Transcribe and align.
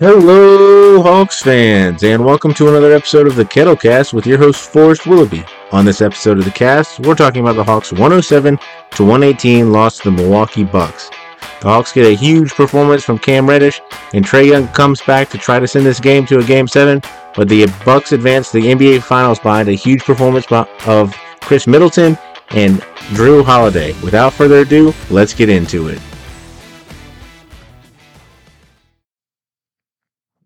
Hello, 0.00 1.00
Hawks 1.00 1.40
fans, 1.40 2.02
and 2.02 2.24
welcome 2.24 2.52
to 2.54 2.68
another 2.68 2.92
episode 2.92 3.28
of 3.28 3.36
the 3.36 3.44
Kettlecast 3.44 4.12
with 4.12 4.26
your 4.26 4.38
host 4.38 4.68
Forrest 4.68 5.06
Willoughby. 5.06 5.44
On 5.70 5.84
this 5.84 6.02
episode 6.02 6.36
of 6.36 6.44
the 6.44 6.50
cast, 6.50 6.98
we're 6.98 7.14
talking 7.14 7.42
about 7.42 7.54
the 7.54 7.62
Hawks 7.62 7.92
107 7.92 8.58
to 8.90 9.02
118 9.04 9.70
loss 9.70 9.98
to 9.98 10.10
the 10.10 10.16
Milwaukee 10.16 10.64
Bucks. 10.64 11.10
The 11.60 11.68
Hawks 11.68 11.92
get 11.92 12.06
a 12.06 12.16
huge 12.16 12.54
performance 12.54 13.04
from 13.04 13.20
Cam 13.20 13.48
Reddish, 13.48 13.80
and 14.12 14.24
Trae 14.24 14.48
Young 14.48 14.66
comes 14.66 15.00
back 15.00 15.30
to 15.30 15.38
try 15.38 15.60
to 15.60 15.68
send 15.68 15.86
this 15.86 16.00
game 16.00 16.26
to 16.26 16.40
a 16.40 16.44
Game 16.44 16.66
7, 16.66 17.00
but 17.36 17.48
the 17.48 17.66
Bucks 17.84 18.10
advance 18.10 18.50
to 18.50 18.60
the 18.60 18.74
NBA 18.74 19.00
Finals 19.00 19.38
behind 19.38 19.68
a 19.68 19.74
huge 19.74 20.02
performance 20.02 20.50
of 20.50 21.14
Khris 21.40 21.68
Middleton 21.68 22.18
and 22.50 22.80
Jrue 23.14 23.44
Holiday. 23.44 23.92
Without 24.02 24.32
further 24.32 24.62
ado, 24.62 24.92
let's 25.08 25.34
get 25.34 25.48
into 25.48 25.86
it. 25.86 26.00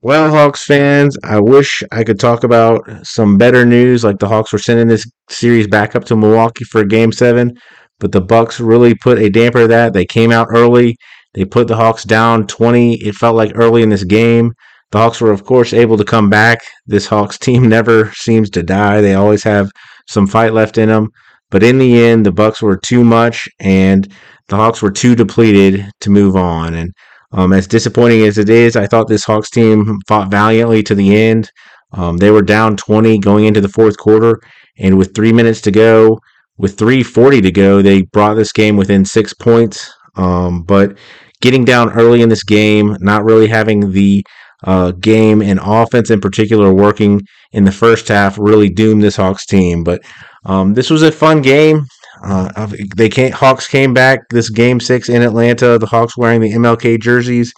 Well, 0.00 0.30
Hawks 0.30 0.64
fans, 0.64 1.16
I 1.24 1.40
wish 1.40 1.82
I 1.90 2.04
could 2.04 2.20
talk 2.20 2.44
about 2.44 2.88
some 3.02 3.36
better 3.36 3.66
news 3.66 4.04
like 4.04 4.20
the 4.20 4.28
Hawks 4.28 4.52
were 4.52 4.58
sending 4.60 4.86
this 4.86 5.10
series 5.28 5.66
back 5.66 5.96
up 5.96 6.04
to 6.04 6.14
Milwaukee 6.14 6.62
for 6.62 6.84
game 6.84 7.10
7, 7.10 7.52
but 7.98 8.12
the 8.12 8.20
Bucks 8.20 8.60
really 8.60 8.94
put 8.94 9.18
a 9.18 9.28
damper 9.28 9.62
to 9.62 9.66
that. 9.66 9.92
They 9.92 10.06
came 10.06 10.30
out 10.30 10.46
early. 10.50 10.96
They 11.34 11.44
put 11.44 11.66
the 11.66 11.74
Hawks 11.74 12.04
down 12.04 12.46
20. 12.46 12.94
It 12.94 13.16
felt 13.16 13.34
like 13.34 13.50
early 13.56 13.82
in 13.82 13.88
this 13.88 14.04
game. 14.04 14.52
The 14.92 14.98
Hawks 14.98 15.20
were 15.20 15.32
of 15.32 15.44
course 15.44 15.72
able 15.72 15.96
to 15.96 16.04
come 16.04 16.30
back. 16.30 16.60
This 16.86 17.06
Hawks 17.06 17.36
team 17.46 17.68
never 17.68 18.12
seems 18.12 18.50
to 18.50 18.62
die. 18.62 19.00
They 19.00 19.14
always 19.14 19.42
have 19.42 19.68
some 20.06 20.28
fight 20.28 20.52
left 20.52 20.78
in 20.78 20.90
them. 20.90 21.08
But 21.50 21.64
in 21.64 21.78
the 21.78 22.04
end, 22.04 22.24
the 22.24 22.30
Bucks 22.30 22.62
were 22.62 22.76
too 22.76 23.02
much 23.02 23.48
and 23.58 24.06
the 24.46 24.56
Hawks 24.56 24.80
were 24.80 24.92
too 24.92 25.16
depleted 25.16 25.90
to 26.02 26.10
move 26.10 26.36
on. 26.36 26.74
And 26.74 26.92
um, 27.32 27.52
as 27.52 27.66
disappointing 27.66 28.22
as 28.22 28.38
it 28.38 28.48
is, 28.48 28.76
I 28.76 28.86
thought 28.86 29.08
this 29.08 29.24
Hawks 29.24 29.50
team 29.50 29.98
fought 30.06 30.30
valiantly 30.30 30.82
to 30.84 30.94
the 30.94 31.16
end. 31.16 31.50
Um, 31.92 32.16
they 32.16 32.30
were 32.30 32.42
down 32.42 32.76
20 32.76 33.18
going 33.18 33.44
into 33.46 33.60
the 33.60 33.68
fourth 33.68 33.96
quarter, 33.98 34.40
and 34.78 34.96
with 34.96 35.14
three 35.14 35.32
minutes 35.32 35.60
to 35.62 35.70
go, 35.70 36.18
with 36.58 36.76
3:40 36.76 37.40
to 37.42 37.50
go, 37.52 37.82
they 37.82 38.02
brought 38.02 38.34
this 38.34 38.52
game 38.52 38.76
within 38.76 39.04
six 39.04 39.32
points. 39.32 39.92
Um, 40.16 40.62
but 40.64 40.98
getting 41.40 41.64
down 41.64 41.92
early 41.92 42.20
in 42.20 42.28
this 42.28 42.42
game, 42.42 42.96
not 43.00 43.24
really 43.24 43.46
having 43.46 43.92
the 43.92 44.24
uh, 44.64 44.90
game 44.92 45.40
and 45.40 45.60
offense 45.62 46.10
in 46.10 46.20
particular 46.20 46.74
working 46.74 47.22
in 47.52 47.64
the 47.64 47.72
first 47.72 48.08
half, 48.08 48.36
really 48.38 48.68
doomed 48.68 49.02
this 49.02 49.16
Hawks 49.16 49.46
team. 49.46 49.84
But 49.84 50.02
um, 50.44 50.74
this 50.74 50.90
was 50.90 51.02
a 51.02 51.12
fun 51.12 51.42
game. 51.42 51.86
Uh, 52.22 52.66
they 52.96 53.08
came, 53.08 53.32
Hawks 53.32 53.66
came 53.66 53.94
back 53.94 54.20
this 54.30 54.50
game 54.50 54.80
six 54.80 55.08
in 55.08 55.22
Atlanta. 55.22 55.78
The 55.78 55.86
Hawks 55.86 56.16
wearing 56.16 56.40
the 56.40 56.52
MLK 56.52 57.00
jerseys. 57.00 57.52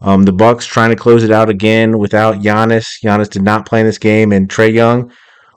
Um, 0.00 0.24
the 0.24 0.32
Bucks 0.32 0.66
trying 0.66 0.90
to 0.90 0.96
close 0.96 1.24
it 1.24 1.30
out 1.30 1.48
again 1.48 1.98
without 1.98 2.36
Giannis. 2.36 2.86
Giannis 3.02 3.30
did 3.30 3.42
not 3.42 3.66
play 3.66 3.80
in 3.80 3.86
this 3.86 3.98
game, 3.98 4.32
and 4.32 4.48
Trae 4.48 4.72
Young 4.72 5.10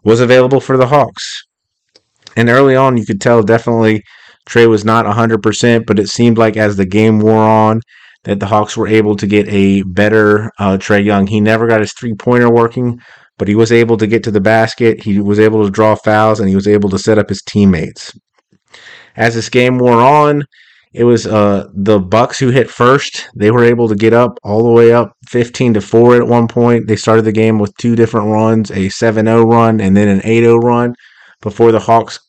was 0.04 0.22
available 0.22 0.62
for 0.62 0.78
the 0.78 0.88
Hawks. 0.88 1.44
And 2.36 2.50
early 2.50 2.76
on, 2.76 2.98
you 2.98 3.06
could 3.06 3.20
tell 3.20 3.44
definitely 3.44 4.04
Trae 4.48 4.70
was 4.70 4.86
not 4.86 5.06
100%, 5.06 5.86
but 5.86 6.00
it 6.00 6.08
seemed 6.08 6.38
like 6.38 6.56
as 6.56 6.78
the 6.78 6.86
game 6.86 7.20
wore 7.20 7.44
on, 7.44 7.82
that 8.24 8.40
the 8.40 8.46
Hawks 8.46 8.78
were 8.78 8.88
able 8.88 9.16
to 9.16 9.28
get 9.28 9.48
a 9.50 9.84
better 9.84 10.52
uh, 10.60 10.78
Trae 10.78 11.04
Young. 11.04 11.28
He 11.28 11.42
never 11.42 11.68
got 11.68 11.82
his 11.82 11.94
three 11.94 12.14
pointer 12.14 12.50
working, 12.50 13.00
but 13.38 13.48
he 13.48 13.56
was 13.56 13.72
able 13.72 13.98
to 13.98 14.08
get 14.08 14.24
to 14.24 14.32
the 14.32 14.42
basket. 14.42 15.04
He 15.04 15.20
was 15.20 15.40
able 15.40 15.66
to 15.66 15.72
draw 15.72 15.96
fouls, 15.96 16.40
and 16.40 16.48
he 16.48 16.56
was 16.56 16.68
able 16.68 16.90
to 16.92 17.00
set 17.00 17.18
up 17.18 17.30
his 17.30 17.42
teammates. 17.42 18.18
As 19.18 19.34
this 19.34 19.50
game 19.50 19.80
wore 19.80 20.00
on, 20.00 20.44
it 20.94 21.04
was 21.04 21.28
uh, 21.28 21.68
the 21.74 22.00
Bucks 22.00 22.40
who 22.40 22.50
hit 22.50 22.70
first. 22.70 23.28
They 23.36 23.52
were 23.52 23.64
able 23.64 23.88
to 23.88 23.96
get 23.96 24.14
up 24.14 24.40
all 24.44 24.64
the 24.64 24.72
way 24.72 24.94
up 24.94 25.14
15 25.28 25.74
to 25.76 25.82
4 25.82 26.16
at 26.16 26.28
one 26.28 26.48
point. 26.48 26.88
They 26.88 26.96
started 26.96 27.24
the 27.24 27.32
game 27.32 27.60
with 27.60 27.76
two 27.78 27.96
different 27.96 28.28
runs, 28.28 28.72
a 28.72 28.88
7-0 28.88 29.52
run 29.52 29.82
and 29.82 29.98
then 29.98 30.08
an 30.08 30.22
8-0 30.22 30.64
run 30.64 30.96
before 31.42 31.72
the 31.72 31.80
Hawks 31.80 32.20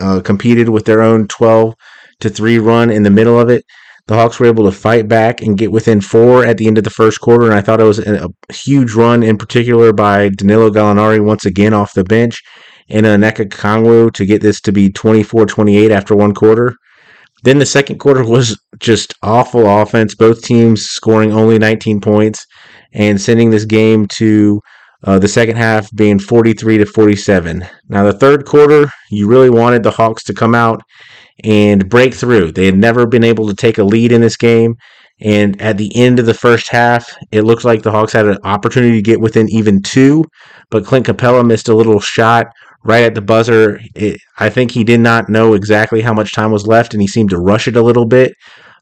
uh, 0.00 0.20
competed 0.20 0.68
with 0.68 0.84
their 0.84 1.02
own 1.02 1.28
12 1.28 1.74
to 2.20 2.30
3 2.30 2.58
run 2.58 2.90
in 2.90 3.02
the 3.02 3.10
middle 3.10 3.38
of 3.38 3.50
it. 3.50 3.64
The 4.06 4.14
Hawks 4.14 4.40
were 4.40 4.46
able 4.46 4.64
to 4.64 4.72
fight 4.72 5.06
back 5.06 5.42
and 5.42 5.58
get 5.58 5.70
within 5.70 6.00
four 6.00 6.42
at 6.42 6.56
the 6.56 6.66
end 6.66 6.78
of 6.78 6.84
the 6.84 6.88
first 6.90 7.20
quarter, 7.20 7.44
and 7.44 7.54
I 7.54 7.60
thought 7.60 7.80
it 7.80 7.84
was 7.84 7.98
a, 7.98 8.24
a 8.48 8.52
huge 8.52 8.94
run 8.94 9.22
in 9.22 9.36
particular 9.36 9.92
by 9.92 10.30
Danilo 10.30 10.70
Gallinari 10.70 11.22
once 11.22 11.44
again 11.44 11.74
off 11.74 11.92
the 11.92 12.04
bench 12.04 12.42
and 12.88 13.06
Onyeka 13.06 13.48
Okongwu 13.48 14.12
to 14.14 14.26
get 14.26 14.42
this 14.42 14.60
to 14.62 14.72
be 14.72 14.90
24-28 14.90 15.90
after 15.90 16.16
one 16.16 16.34
quarter. 16.34 16.74
Then 17.44 17.58
the 17.58 17.66
second 17.66 17.98
quarter 17.98 18.24
was 18.28 18.58
just 18.78 19.14
awful 19.22 19.66
offense. 19.66 20.14
Both 20.14 20.42
teams 20.42 20.86
scoring 20.86 21.32
only 21.32 21.58
19 21.58 22.00
points 22.00 22.46
and 22.92 23.20
sending 23.20 23.50
this 23.50 23.64
game 23.64 24.06
to 24.06 24.60
uh, 25.04 25.18
the 25.18 25.28
second 25.28 25.56
half 25.56 25.90
being 25.94 26.18
43 26.18 26.78
to 26.78 26.86
47. 26.86 27.64
Now 27.88 28.04
the 28.04 28.12
third 28.12 28.46
quarter, 28.46 28.90
you 29.10 29.28
really 29.28 29.50
wanted 29.50 29.82
the 29.82 29.90
Hawks 29.90 30.24
to 30.24 30.34
come 30.34 30.54
out 30.54 30.82
and 31.44 31.88
break 31.88 32.14
through. 32.14 32.52
They 32.52 32.66
had 32.66 32.76
never 32.76 33.06
been 33.06 33.22
able 33.22 33.46
to 33.46 33.54
take 33.54 33.78
a 33.78 33.84
lead 33.84 34.10
in 34.10 34.20
this 34.20 34.36
game. 34.36 34.74
And 35.20 35.60
at 35.60 35.78
the 35.78 35.94
end 35.96 36.18
of 36.18 36.26
the 36.26 36.34
first 36.34 36.68
half, 36.70 37.12
it 37.32 37.42
looked 37.42 37.64
like 37.64 37.82
the 37.82 37.90
Hawks 37.90 38.12
had 38.12 38.26
an 38.26 38.38
opportunity 38.44 38.96
to 38.96 39.02
get 39.02 39.20
within 39.20 39.48
even 39.48 39.82
two, 39.82 40.24
but 40.70 40.84
Clint 40.84 41.06
Capela 41.06 41.44
missed 41.44 41.68
a 41.68 41.74
little 41.74 41.98
shot 41.98 42.46
right 42.84 43.04
at 43.04 43.14
the 43.14 43.20
buzzer. 43.20 43.80
It, 43.94 44.20
I 44.38 44.48
think 44.48 44.70
he 44.70 44.84
did 44.84 45.00
not 45.00 45.28
know 45.28 45.54
exactly 45.54 46.00
how 46.00 46.14
much 46.14 46.32
time 46.32 46.52
was 46.52 46.66
left, 46.66 46.94
and 46.94 47.00
he 47.00 47.08
seemed 47.08 47.30
to 47.30 47.38
rush 47.38 47.68
it 47.68 47.76
a 47.76 47.82
little 47.82 48.06
bit. 48.06 48.34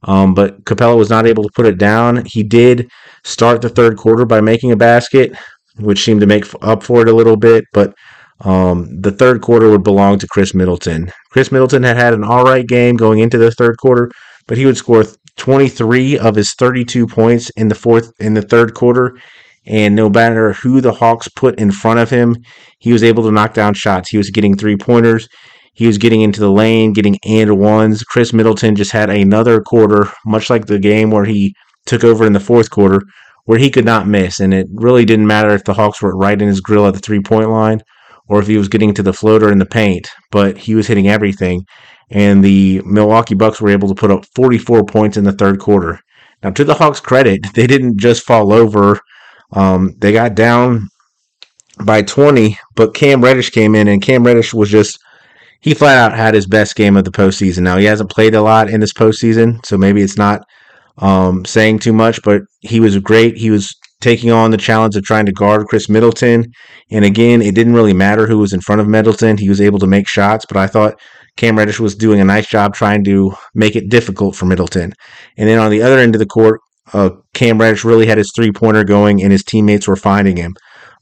Um, 0.02 0.34
but 0.34 0.62
Capela 0.64 0.96
was 0.96 1.10
not 1.10 1.26
able 1.26 1.42
to 1.42 1.50
put 1.54 1.66
it 1.66 1.78
down. 1.78 2.24
He 2.24 2.42
did 2.42 2.88
start 3.24 3.62
the 3.62 3.68
third 3.68 3.96
quarter 3.96 4.24
by 4.24 4.40
making 4.40 4.72
a 4.72 4.76
basket, 4.76 5.36
which 5.78 6.04
seemed 6.04 6.20
to 6.20 6.26
make 6.26 6.44
up 6.62 6.82
for 6.82 7.02
it 7.02 7.08
a 7.08 7.14
little 7.14 7.36
bit. 7.36 7.64
But 7.72 7.94
um, 8.40 9.00
the 9.00 9.10
third 9.10 9.40
quarter 9.40 9.70
would 9.70 9.82
belong 9.82 10.18
to 10.18 10.28
Khris 10.28 10.54
Middleton. 10.54 11.10
Khris 11.32 11.50
Middleton 11.50 11.82
had 11.82 11.96
had 11.96 12.14
an 12.14 12.24
all 12.24 12.44
right 12.44 12.66
game 12.66 12.96
going 12.96 13.20
into 13.20 13.38
the 13.38 13.50
third 13.50 13.78
quarter, 13.78 14.10
but 14.46 14.58
he 14.58 14.66
would 14.66 14.76
score 14.76 15.04
23 15.36 16.18
of 16.18 16.34
his 16.34 16.54
32 16.54 17.06
points 17.06 17.50
in 17.56 17.68
the 17.68 17.74
fourth 17.74 18.12
in 18.20 18.34
the 18.34 18.42
third 18.42 18.74
quarter 18.74 19.18
and 19.66 19.96
no 19.96 20.08
matter 20.08 20.52
who 20.52 20.80
the 20.80 20.92
Hawks 20.92 21.28
put 21.28 21.58
in 21.58 21.70
front 21.70 21.98
of 21.98 22.10
him, 22.10 22.36
he 22.78 22.92
was 22.92 23.02
able 23.02 23.24
to 23.24 23.32
knock 23.32 23.54
down 23.54 23.74
shots. 23.74 24.10
He 24.10 24.16
was 24.16 24.30
getting 24.30 24.56
three 24.56 24.76
pointers. 24.76 25.28
He 25.74 25.86
was 25.86 25.98
getting 25.98 26.22
into 26.22 26.40
the 26.40 26.50
lane, 26.50 26.92
getting 26.92 27.18
and 27.24 27.58
ones. 27.58 28.02
Khris 28.02 28.32
Middleton 28.32 28.76
just 28.76 28.92
had 28.92 29.10
another 29.10 29.60
quarter, 29.60 30.10
much 30.24 30.48
like 30.48 30.66
the 30.66 30.78
game 30.78 31.10
where 31.10 31.24
he 31.24 31.54
took 31.84 32.04
over 32.04 32.24
in 32.24 32.32
the 32.32 32.40
fourth 32.40 32.70
quarter, 32.70 33.02
where 33.44 33.58
he 33.58 33.70
could 33.70 33.84
not 33.84 34.08
miss. 34.08 34.40
And 34.40 34.54
it 34.54 34.68
really 34.72 35.04
didn't 35.04 35.26
matter 35.26 35.50
if 35.50 35.64
the 35.64 35.74
Hawks 35.74 36.00
were 36.00 36.16
right 36.16 36.40
in 36.40 36.48
his 36.48 36.60
grill 36.60 36.86
at 36.86 36.94
the 36.94 37.00
three 37.00 37.20
point 37.20 37.50
line 37.50 37.82
or 38.28 38.40
if 38.40 38.46
he 38.46 38.56
was 38.56 38.68
getting 38.68 38.94
to 38.94 39.02
the 39.02 39.12
floater 39.12 39.52
in 39.52 39.58
the 39.58 39.66
paint, 39.66 40.08
but 40.30 40.58
he 40.58 40.74
was 40.74 40.86
hitting 40.86 41.08
everything. 41.08 41.64
And 42.10 42.42
the 42.42 42.82
Milwaukee 42.84 43.34
Bucks 43.34 43.60
were 43.60 43.70
able 43.70 43.88
to 43.88 43.94
put 43.94 44.10
up 44.10 44.24
44 44.34 44.84
points 44.84 45.16
in 45.16 45.24
the 45.24 45.32
third 45.32 45.58
quarter. 45.58 46.00
Now, 46.42 46.50
to 46.50 46.64
the 46.64 46.74
Hawks' 46.74 47.00
credit, 47.00 47.40
they 47.54 47.66
didn't 47.66 47.98
just 47.98 48.24
fall 48.24 48.52
over 48.52 49.00
um, 49.52 49.94
they 49.98 50.12
got 50.12 50.34
down 50.34 50.88
by 51.84 52.02
20, 52.02 52.58
but 52.74 52.94
Cam 52.94 53.22
Reddish 53.22 53.50
came 53.50 53.74
in, 53.74 53.88
and 53.88 54.02
Cam 54.02 54.24
Reddish 54.24 54.54
was 54.54 54.70
just 54.70 54.98
he 55.60 55.74
flat 55.74 55.98
out 55.98 56.16
had 56.16 56.34
his 56.34 56.46
best 56.46 56.76
game 56.76 56.96
of 56.96 57.04
the 57.04 57.10
postseason. 57.10 57.62
Now 57.62 57.76
he 57.76 57.84
hasn't 57.84 58.10
played 58.10 58.34
a 58.34 58.42
lot 58.42 58.70
in 58.70 58.80
this 58.80 58.92
postseason, 58.92 59.64
so 59.64 59.76
maybe 59.76 60.02
it's 60.02 60.18
not 60.18 60.42
um, 60.98 61.44
saying 61.44 61.80
too 61.80 61.92
much, 61.92 62.22
but 62.22 62.42
he 62.60 62.80
was 62.80 62.98
great. 62.98 63.36
He 63.36 63.50
was 63.50 63.74
taking 64.00 64.30
on 64.30 64.50
the 64.50 64.58
challenge 64.58 64.94
of 64.96 65.04
trying 65.04 65.26
to 65.26 65.32
guard 65.32 65.66
Khris 65.66 65.88
Middleton, 65.88 66.44
and 66.90 67.04
again, 67.04 67.42
it 67.42 67.54
didn't 67.54 67.74
really 67.74 67.94
matter 67.94 68.26
who 68.26 68.38
was 68.38 68.52
in 68.52 68.60
front 68.60 68.80
of 68.80 68.88
Middleton. 68.88 69.38
He 69.38 69.48
was 69.48 69.60
able 69.60 69.78
to 69.80 69.86
make 69.86 70.08
shots, 70.08 70.44
but 70.46 70.56
I 70.56 70.66
thought 70.66 71.00
Cam 71.36 71.58
Reddish 71.58 71.80
was 71.80 71.94
doing 71.94 72.20
a 72.20 72.24
nice 72.24 72.46
job 72.46 72.74
trying 72.74 73.04
to 73.04 73.34
make 73.54 73.76
it 73.76 73.90
difficult 73.90 74.34
for 74.34 74.46
Middleton. 74.46 74.92
And 75.36 75.48
then 75.48 75.58
on 75.58 75.70
the 75.70 75.82
other 75.82 75.98
end 75.98 76.14
of 76.14 76.18
the 76.18 76.26
court, 76.26 76.60
uh, 76.92 77.10
Cam 77.34 77.60
Reddish 77.60 77.84
really 77.84 78.06
had 78.06 78.18
his 78.18 78.32
three 78.34 78.52
pointer 78.52 78.84
going, 78.84 79.22
and 79.22 79.32
his 79.32 79.44
teammates 79.44 79.88
were 79.88 79.96
finding 79.96 80.36
him. 80.36 80.54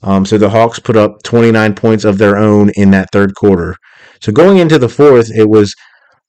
Um, 0.03 0.27
so 0.27 0.37
the 0.37 0.51
Hawks 0.51 0.79
put 0.79 0.97
up 0.97 1.23
29 1.23 1.75
points 1.75 2.05
of 2.05 2.19
their 2.19 2.37
own 2.37 2.71
in 2.71 2.91
that 2.91 3.09
third 3.13 3.35
quarter. 3.35 3.77
So 4.21 4.33
going 4.33 4.59
into 4.59 4.79
the 4.79 4.89
fourth, 4.89 5.31
it 5.35 5.49
was 5.49 5.75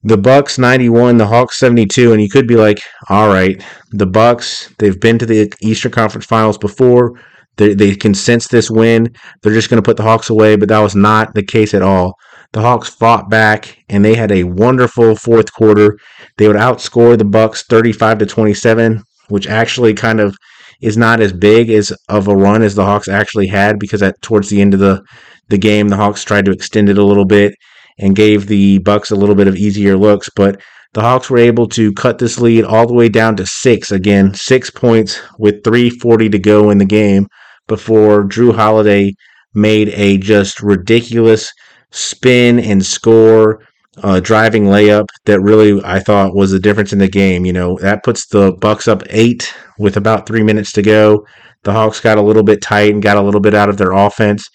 the 0.03 0.17
Bucks 0.17 0.57
91, 0.57 1.17
the 1.17 1.27
Hawks 1.27 1.59
72, 1.59 2.13
and 2.13 2.21
you 2.21 2.29
could 2.29 2.47
be 2.47 2.55
like, 2.55 2.79
all 3.09 3.27
right, 3.27 3.61
the 3.91 4.05
Bucks, 4.05 4.73
they've 4.79 4.99
been 4.99 5.17
to 5.19 5.25
the 5.25 5.51
Eastern 5.61 5.91
Conference 5.91 6.25
Finals 6.25 6.57
before. 6.57 7.19
They, 7.57 7.73
they 7.73 7.95
can 7.95 8.13
sense 8.13 8.47
this 8.47 8.69
win. 8.69 9.13
They're 9.41 9.53
just 9.53 9.69
going 9.69 9.81
to 9.81 9.85
put 9.85 9.97
the 9.97 10.03
Hawks 10.03 10.29
away, 10.29 10.57
but 10.57 10.69
that 10.69 10.79
was 10.79 10.95
not 10.95 11.33
the 11.33 11.43
case 11.43 11.73
at 11.73 11.81
all. 11.81 12.15
The 12.51 12.61
Hawks 12.61 12.89
fought 12.89 13.29
back 13.29 13.83
and 13.89 14.03
they 14.03 14.15
had 14.15 14.31
a 14.31 14.43
wonderful 14.43 15.15
fourth 15.15 15.51
quarter. 15.53 15.97
They 16.37 16.47
would 16.47 16.55
outscore 16.55 17.17
the 17.17 17.25
Bucks 17.25 17.63
35 17.63 18.19
to 18.19 18.25
27 18.25 19.03
which 19.29 19.47
actually 19.47 19.93
kind 19.93 20.19
of 20.19 20.37
is 20.81 20.97
not 20.97 21.21
as 21.21 21.33
big 21.33 21.69
as 21.69 21.93
of 22.09 22.27
a 22.27 22.35
run 22.35 22.61
as 22.61 22.75
the 22.75 22.85
Hawks 22.85 23.07
actually 23.07 23.47
had 23.47 23.79
because 23.79 24.03
at 24.03 24.21
towards 24.21 24.49
the 24.49 24.61
end 24.61 24.73
of 24.73 24.79
the 24.79 25.01
the 25.47 25.57
game 25.57 25.89
the 25.89 25.95
Hawks 25.95 26.23
tried 26.23 26.45
to 26.45 26.51
extend 26.51 26.89
it 26.89 26.97
a 26.97 27.03
little 27.03 27.25
bit 27.25 27.55
and 27.97 28.15
gave 28.15 28.47
the 28.47 28.79
Bucks 28.79 29.11
a 29.11 29.15
little 29.15 29.35
bit 29.35 29.47
of 29.47 29.55
easier 29.55 29.95
looks, 29.95 30.29
but 30.35 30.59
the 30.93 31.01
Hawks 31.01 31.29
were 31.29 31.37
able 31.37 31.67
to 31.69 31.93
cut 31.93 32.17
this 32.17 32.39
lead 32.39 32.63
all 32.63 32.87
the 32.87 32.93
way 32.93 33.09
down 33.09 33.35
to 33.37 33.45
six. 33.45 33.91
Again, 33.91 34.33
six 34.33 34.69
points 34.69 35.21
with 35.37 35.63
3.40 35.63 36.31
to 36.31 36.39
go 36.39 36.69
in 36.69 36.77
the 36.77 36.85
game 36.85 37.27
before 37.67 38.23
Jrue 38.23 38.55
Holiday 38.55 39.13
made 39.53 39.89
a 39.89 40.17
just 40.17 40.61
ridiculous 40.61 41.51
spin 41.91 42.59
and 42.59 42.85
score 42.85 43.61
uh, 44.03 44.19
driving 44.19 44.65
layup 44.65 45.07
that 45.25 45.39
really 45.41 45.81
I 45.83 45.99
thought 45.99 46.35
was 46.35 46.51
the 46.51 46.59
difference 46.59 46.93
in 46.93 46.99
the 46.99 47.07
game. 47.07 47.45
You 47.45 47.53
know 47.53 47.77
that 47.81 48.03
puts 48.03 48.27
the 48.27 48.51
Bucks 48.53 48.87
up 48.87 49.03
eight 49.09 49.53
with 49.79 49.97
about 49.97 50.27
three 50.27 50.43
minutes 50.43 50.71
to 50.73 50.81
go. 50.81 51.25
The 51.63 51.73
Hawks 51.73 51.99
got 51.99 52.17
a 52.17 52.21
little 52.21 52.43
bit 52.43 52.61
tight 52.61 52.93
and 52.93 53.01
got 53.01 53.17
a 53.17 53.21
little 53.21 53.41
bit 53.41 53.55
out 53.55 53.69
of 53.69 53.77
their 53.77 53.91
offense, 53.91 54.47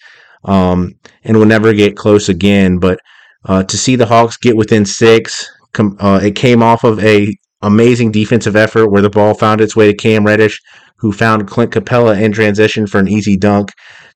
um, 0.45 0.93
and 1.23 1.37
will 1.37 1.45
never 1.45 1.73
get 1.73 1.97
close 1.97 2.29
again. 2.29 2.77
But 2.77 2.99
uh, 3.45 3.63
to 3.63 3.77
see 3.77 3.95
the 3.95 4.05
Hawks 4.05 4.37
get 4.37 4.55
within 4.55 4.85
six, 4.85 5.49
com- 5.73 5.97
uh, 5.99 6.19
it 6.23 6.35
came 6.35 6.61
off 6.63 6.83
of 6.83 7.03
a 7.03 7.35
amazing 7.61 8.11
defensive 8.11 8.55
effort 8.55 8.89
where 8.89 9.01
the 9.01 9.09
ball 9.09 9.33
found 9.33 9.61
its 9.61 9.75
way 9.75 9.87
to 9.87 9.97
Cam 9.97 10.25
Reddish, 10.25 10.59
who 10.97 11.11
found 11.11 11.47
Clint 11.47 11.71
Capela 11.71 12.19
in 12.19 12.31
transition 12.31 12.87
for 12.87 12.99
an 12.99 13.07
easy 13.07 13.37
dunk 13.37 13.71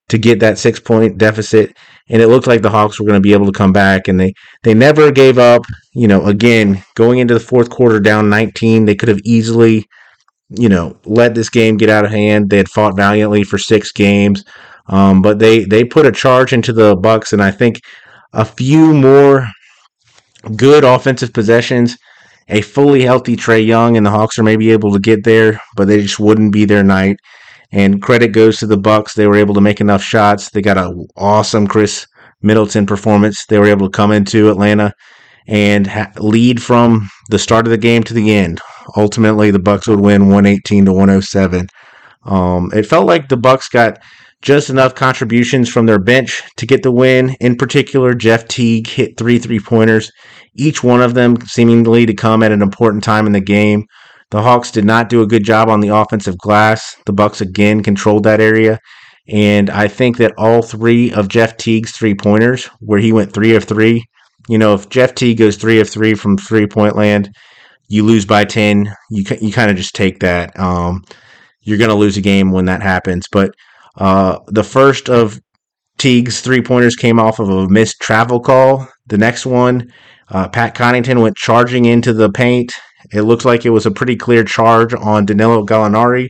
to 0.08 0.18
get 0.18 0.40
that 0.40 0.58
six 0.58 0.78
point 0.78 1.18
deficit. 1.18 1.76
And 2.08 2.22
it 2.22 2.28
looked 2.28 2.46
like 2.46 2.62
the 2.62 2.70
Hawks 2.70 3.00
were 3.00 3.06
going 3.06 3.20
to 3.20 3.28
be 3.28 3.32
able 3.32 3.46
to 3.46 3.58
come 3.58 3.72
back, 3.72 4.08
and 4.08 4.18
they 4.18 4.32
they 4.62 4.74
never 4.74 5.10
gave 5.10 5.38
up. 5.38 5.64
You 5.92 6.08
know, 6.08 6.26
again, 6.26 6.84
going 6.94 7.18
into 7.18 7.34
the 7.34 7.40
fourth 7.40 7.68
quarter 7.70 7.98
down 7.98 8.30
19, 8.30 8.84
they 8.84 8.94
could 8.94 9.08
have 9.08 9.20
easily, 9.24 9.86
you 10.50 10.68
know, 10.68 10.96
let 11.04 11.34
this 11.34 11.50
game 11.50 11.76
get 11.76 11.90
out 11.90 12.04
of 12.04 12.12
hand. 12.12 12.48
They 12.48 12.58
had 12.58 12.68
fought 12.68 12.96
valiantly 12.96 13.42
for 13.42 13.58
six 13.58 13.90
games, 13.90 14.44
um, 14.88 15.20
but 15.20 15.38
they 15.40 15.64
they 15.64 15.84
put 15.84 16.06
a 16.06 16.12
charge 16.12 16.52
into 16.52 16.72
the 16.72 16.94
Bucks, 16.94 17.32
and 17.32 17.42
I 17.42 17.50
think 17.50 17.80
a 18.32 18.44
few 18.44 18.94
more 18.94 19.48
good 20.54 20.84
offensive 20.84 21.32
possessions, 21.32 21.96
a 22.48 22.60
fully 22.60 23.02
healthy 23.02 23.36
Trae 23.36 23.66
Young, 23.66 23.96
and 23.96 24.06
the 24.06 24.10
Hawks 24.10 24.38
are 24.38 24.44
maybe 24.44 24.70
able 24.70 24.92
to 24.92 25.00
get 25.00 25.24
there, 25.24 25.60
but 25.76 25.88
they 25.88 26.02
just 26.02 26.20
wouldn't 26.20 26.52
be 26.52 26.64
their 26.64 26.84
night. 26.84 27.18
And 27.72 28.00
credit 28.00 28.28
goes 28.28 28.58
to 28.58 28.66
the 28.66 28.76
Bucks; 28.76 29.14
they 29.14 29.26
were 29.26 29.36
able 29.36 29.54
to 29.54 29.60
make 29.60 29.80
enough 29.80 30.02
shots. 30.02 30.50
They 30.50 30.62
got 30.62 30.78
an 30.78 31.06
awesome 31.16 31.66
Khris 31.66 32.06
Middleton 32.42 32.86
performance. 32.86 33.44
They 33.46 33.58
were 33.58 33.66
able 33.66 33.88
to 33.88 33.96
come 33.96 34.12
into 34.12 34.50
Atlanta 34.50 34.92
and 35.48 35.86
ha- 35.86 36.12
lead 36.18 36.62
from 36.62 37.08
the 37.30 37.38
start 37.38 37.66
of 37.66 37.70
the 37.70 37.78
game 37.78 38.02
to 38.04 38.14
the 38.14 38.34
end. 38.34 38.60
Ultimately, 38.96 39.50
the 39.50 39.58
Bucks 39.58 39.86
would 39.86 40.00
win 40.00 40.26
118 40.26 40.86
to 40.86 40.92
107. 40.92 41.68
Um, 42.24 42.70
it 42.74 42.84
felt 42.84 43.06
like 43.06 43.28
the 43.28 43.36
Bucks 43.36 43.68
got 43.68 43.98
just 44.42 44.70
enough 44.70 44.94
contributions 44.94 45.68
from 45.68 45.86
their 45.86 45.98
bench 45.98 46.42
to 46.56 46.66
get 46.66 46.82
the 46.82 46.90
win. 46.90 47.36
In 47.40 47.56
particular, 47.56 48.14
Jeff 48.14 48.46
Teague 48.48 48.86
hit 48.86 49.16
three 49.16 49.38
three 49.38 49.60
pointers, 49.60 50.10
each 50.54 50.82
one 50.82 51.02
of 51.02 51.14
them 51.14 51.40
seemingly 51.42 52.06
to 52.06 52.14
come 52.14 52.42
at 52.42 52.52
an 52.52 52.62
important 52.62 53.02
time 53.02 53.26
in 53.26 53.32
the 53.32 53.40
game. 53.40 53.86
The 54.30 54.42
Hawks 54.42 54.70
did 54.70 54.84
not 54.84 55.08
do 55.08 55.22
a 55.22 55.26
good 55.26 55.44
job 55.44 55.68
on 55.68 55.80
the 55.80 55.94
offensive 55.94 56.36
glass. 56.38 56.96
The 57.06 57.12
Bucks 57.12 57.40
again 57.40 57.82
controlled 57.82 58.24
that 58.24 58.40
area. 58.40 58.78
And 59.28 59.70
I 59.70 59.88
think 59.88 60.18
that 60.18 60.34
all 60.36 60.62
three 60.62 61.12
of 61.12 61.28
Jeff 61.28 61.56
Teague's 61.56 61.92
three 61.92 62.14
pointers, 62.14 62.66
where 62.80 62.98
he 62.98 63.12
went 63.12 63.32
three 63.32 63.54
of 63.56 63.64
three, 63.64 64.04
you 64.48 64.58
know, 64.58 64.74
if 64.74 64.88
Jeff 64.88 65.14
Teague 65.14 65.38
goes 65.38 65.56
three 65.56 65.80
of 65.80 65.88
three 65.88 66.14
from 66.14 66.36
three 66.38 66.66
point 66.66 66.96
land, 66.96 67.30
you 67.88 68.04
lose 68.04 68.24
by 68.24 68.44
10. 68.44 68.92
You, 69.10 69.24
you 69.40 69.52
kind 69.52 69.70
of 69.70 69.76
just 69.76 69.94
take 69.94 70.20
that. 70.20 70.58
Um, 70.58 71.02
you're 71.60 71.78
going 71.78 71.90
to 71.90 71.96
lose 71.96 72.16
a 72.16 72.22
game 72.22 72.52
when 72.52 72.66
that 72.66 72.82
happens. 72.82 73.26
But 73.30 73.52
uh, 73.96 74.38
the 74.46 74.64
first 74.64 75.08
of 75.08 75.40
Teague's 75.98 76.40
three 76.40 76.62
pointers 76.62 76.96
came 76.96 77.18
off 77.18 77.38
of 77.38 77.48
a 77.48 77.68
missed 77.68 78.00
travel 78.00 78.40
call. 78.40 78.86
The 79.06 79.18
next 79.18 79.46
one, 79.46 79.92
uh, 80.28 80.48
Pat 80.48 80.74
Connaughton 80.74 81.22
went 81.22 81.36
charging 81.36 81.84
into 81.84 82.12
the 82.12 82.30
paint. 82.30 82.72
It 83.12 83.22
looks 83.22 83.44
like 83.44 83.64
it 83.64 83.70
was 83.70 83.86
a 83.86 83.90
pretty 83.90 84.16
clear 84.16 84.44
charge 84.44 84.94
on 84.94 85.26
Danilo 85.26 85.64
Gallinari, 85.64 86.28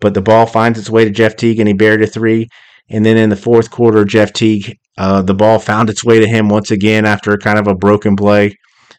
but 0.00 0.14
the 0.14 0.22
ball 0.22 0.46
finds 0.46 0.78
its 0.78 0.90
way 0.90 1.04
to 1.04 1.10
Jeff 1.10 1.36
Teague 1.36 1.58
and 1.58 1.68
he 1.68 1.74
buried 1.74 2.02
a 2.02 2.06
three. 2.06 2.48
And 2.90 3.04
then 3.04 3.16
in 3.16 3.30
the 3.30 3.36
fourth 3.36 3.70
quarter, 3.70 4.04
Jeff 4.04 4.32
Teague, 4.32 4.76
uh, 4.96 5.22
the 5.22 5.34
ball 5.34 5.58
found 5.58 5.90
its 5.90 6.04
way 6.04 6.18
to 6.18 6.26
him 6.26 6.48
once 6.48 6.70
again 6.70 7.04
after 7.04 7.36
kind 7.36 7.58
of 7.58 7.66
a 7.66 7.74
broken 7.74 8.16
play, 8.16 8.54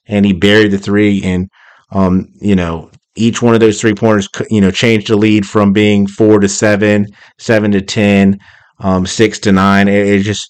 and 0.08 0.26
he 0.26 0.34
buried 0.34 0.72
the 0.72 0.78
three. 0.78 1.22
And 1.24 1.50
um, 1.92 2.28
you 2.40 2.56
know, 2.56 2.92
each 3.16 3.42
one 3.42 3.54
of 3.54 3.60
those 3.60 3.82
three 3.82 3.96
pointers, 3.96 4.30
you 4.50 4.62
know, 4.62 4.72
changed 4.72 5.08
the 5.08 5.18
lead 5.18 5.46
from 5.46 5.74
being 5.74 6.08
four 6.08 6.40
to 6.40 6.48
seven, 6.48 7.08
seven 7.38 7.72
to 7.72 7.82
ten, 7.82 8.38
um, 8.80 9.06
six 9.06 9.40
to 9.40 9.52
nine. 9.52 9.88
It, 9.88 10.08
it, 10.08 10.20
just 10.22 10.50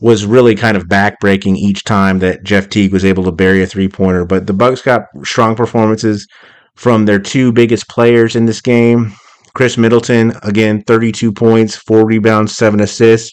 was 0.00 0.26
really 0.26 0.54
kind 0.54 0.76
of 0.76 0.84
backbreaking 0.84 1.56
each 1.56 1.84
time 1.84 2.18
that 2.18 2.42
Jeff 2.42 2.68
Teague 2.68 2.92
was 2.92 3.04
able 3.04 3.24
to 3.24 3.32
bury 3.32 3.62
a 3.62 3.66
three 3.66 3.88
pointer. 3.88 4.24
But 4.24 4.46
the 4.46 4.52
Bucks 4.52 4.82
got 4.82 5.02
strong 5.22 5.54
performances 5.54 6.26
from 6.74 7.06
their 7.06 7.20
two 7.20 7.52
biggest 7.52 7.88
players 7.88 8.36
in 8.36 8.46
this 8.46 8.60
game. 8.60 9.12
Khris 9.54 9.78
Middleton, 9.78 10.32
again, 10.42 10.82
32 10.82 11.32
points, 11.32 11.76
four 11.76 12.04
rebounds, 12.04 12.54
seven 12.56 12.80
assists. 12.80 13.32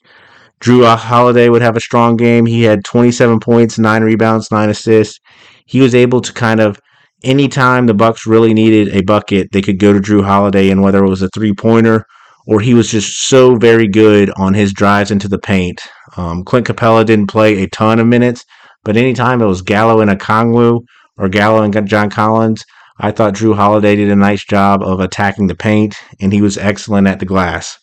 Jrue 0.62 0.96
Holiday 0.96 1.50
would 1.50 1.64
have 1.64 1.76
a 1.76 1.82
strong 1.82 2.16
game. 2.16 2.46
He 2.46 2.62
had 2.62 2.86
27 2.86 3.40
points, 3.40 3.80
nine 3.80 4.04
rebounds, 4.04 4.52
nine 4.52 4.70
assists. 4.70 5.20
He 5.66 5.82
was 5.82 5.96
able 5.96 6.22
to 6.22 6.32
kind 6.32 6.60
of 6.60 6.80
anytime 7.24 7.88
the 7.88 7.96
Bucks 7.96 8.28
really 8.28 8.54
needed 8.54 8.96
a 8.96 9.02
bucket, 9.02 9.52
they 9.52 9.62
could 9.62 9.80
go 9.80 9.94
to 9.94 10.00
Jrue 10.00 10.24
Holiday, 10.24 10.70
and 10.70 10.84
whether 10.84 11.04
it 11.04 11.10
was 11.10 11.24
a 11.24 11.30
three 11.30 11.54
pointer 11.54 12.06
or 12.48 12.60
he 12.60 12.74
was 12.74 12.90
just 12.90 13.22
so 13.28 13.56
very 13.56 13.88
good 13.88 14.32
on 14.38 14.54
his 14.54 14.74
drives 14.74 15.12
into 15.12 15.28
the 15.28 15.40
paint. 15.40 15.82
Um, 16.18 16.44
Clint 16.44 16.68
Capela 16.68 17.06
didn't 17.06 17.28
play 17.28 17.64
a 17.64 17.70
ton 17.70 18.00
of 18.00 18.08
minutes, 18.08 18.46
but 18.84 18.98
anytime 18.98 19.42
it 19.42 19.46
was 19.46 19.62
Gallo 19.62 20.02
and 20.02 20.10
Okongwu 20.10 20.82
or 21.18 21.30
Gallo 21.30 21.64
and 21.64 21.88
John 21.88 22.10
Collins, 22.10 22.64
I 23.00 23.12
thought 23.12 23.34
Jrue 23.34 23.56
Holiday 23.56 23.96
did 23.96 24.12
a 24.12 24.16
nice 24.16 24.44
job 24.44 24.84
of 24.84 25.00
attacking 25.00 25.48
the 25.48 25.56
paint, 25.56 25.96
and 26.20 26.32
he 26.32 26.42
was 26.42 26.58
excellent 26.58 27.08
at 27.08 27.20
the 27.20 27.26
glass. 27.26 27.78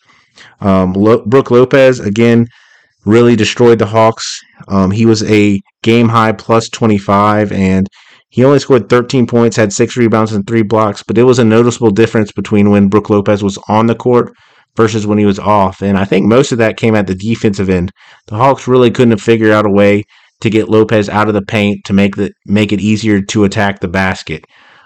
Um, 0.61 0.93
Lo- 0.93 1.25
Brook 1.25 1.51
Lopez 1.51 1.99
again 1.99 2.47
really 3.05 3.37
destroyed 3.37 3.79
the 3.79 3.87
Hawks. 3.87 4.41
Um, 4.69 4.91
he 4.91 5.07
was 5.07 5.23
a 5.25 5.61
game 5.83 6.09
high 6.09 6.33
plus 6.33 6.69
25, 6.69 7.53
and 7.53 7.89
he 8.31 8.45
only 8.45 8.59
scored 8.59 8.89
13 8.89 9.27
points, 9.27 9.57
had 9.57 9.73
six 9.73 9.97
rebounds 9.97 10.33
and 10.33 10.47
three 10.47 10.63
blocks, 10.63 11.03
but 11.03 11.17
it 11.17 11.23
was 11.23 11.39
a 11.39 11.45
noticeable 11.45 11.91
difference 11.91 12.31
between 12.31 12.71
when 12.71 12.89
Brook 12.89 13.09
Lopez 13.11 13.43
was 13.43 13.59
on 13.69 13.87
the 13.87 13.95
court 13.95 14.33
versus 14.77 15.07
when 15.07 15.19
he 15.19 15.25
was 15.25 15.39
off. 15.39 15.83
And 15.83 15.99
I 15.99 16.05
think 16.05 16.27
most 16.27 16.53
of 16.53 16.59
that 16.59 16.77
came 16.77 16.95
at 16.95 17.07
the 17.07 17.15
defensive 17.15 17.71
end. 17.71 17.91
The 18.27 18.37
Hawks 18.37 18.69
really 18.69 18.91
couldn't 18.91 19.13
have 19.13 19.23
figured 19.23 19.51
out 19.51 19.67
a 19.67 19.71
way 19.71 20.05
to 20.41 20.51
get 20.51 20.69
Lopez 20.69 21.09
out 21.09 21.29
of 21.29 21.35
the 21.35 21.43
paint 21.43 21.85
to 21.87 21.93
make 21.93 22.17
the 22.17 22.31
make 22.47 22.73
it 22.73 22.81
easier 22.81 23.21
to 23.21 23.45
attack 23.45 23.81
the 23.81 23.89
basket. 23.89 24.45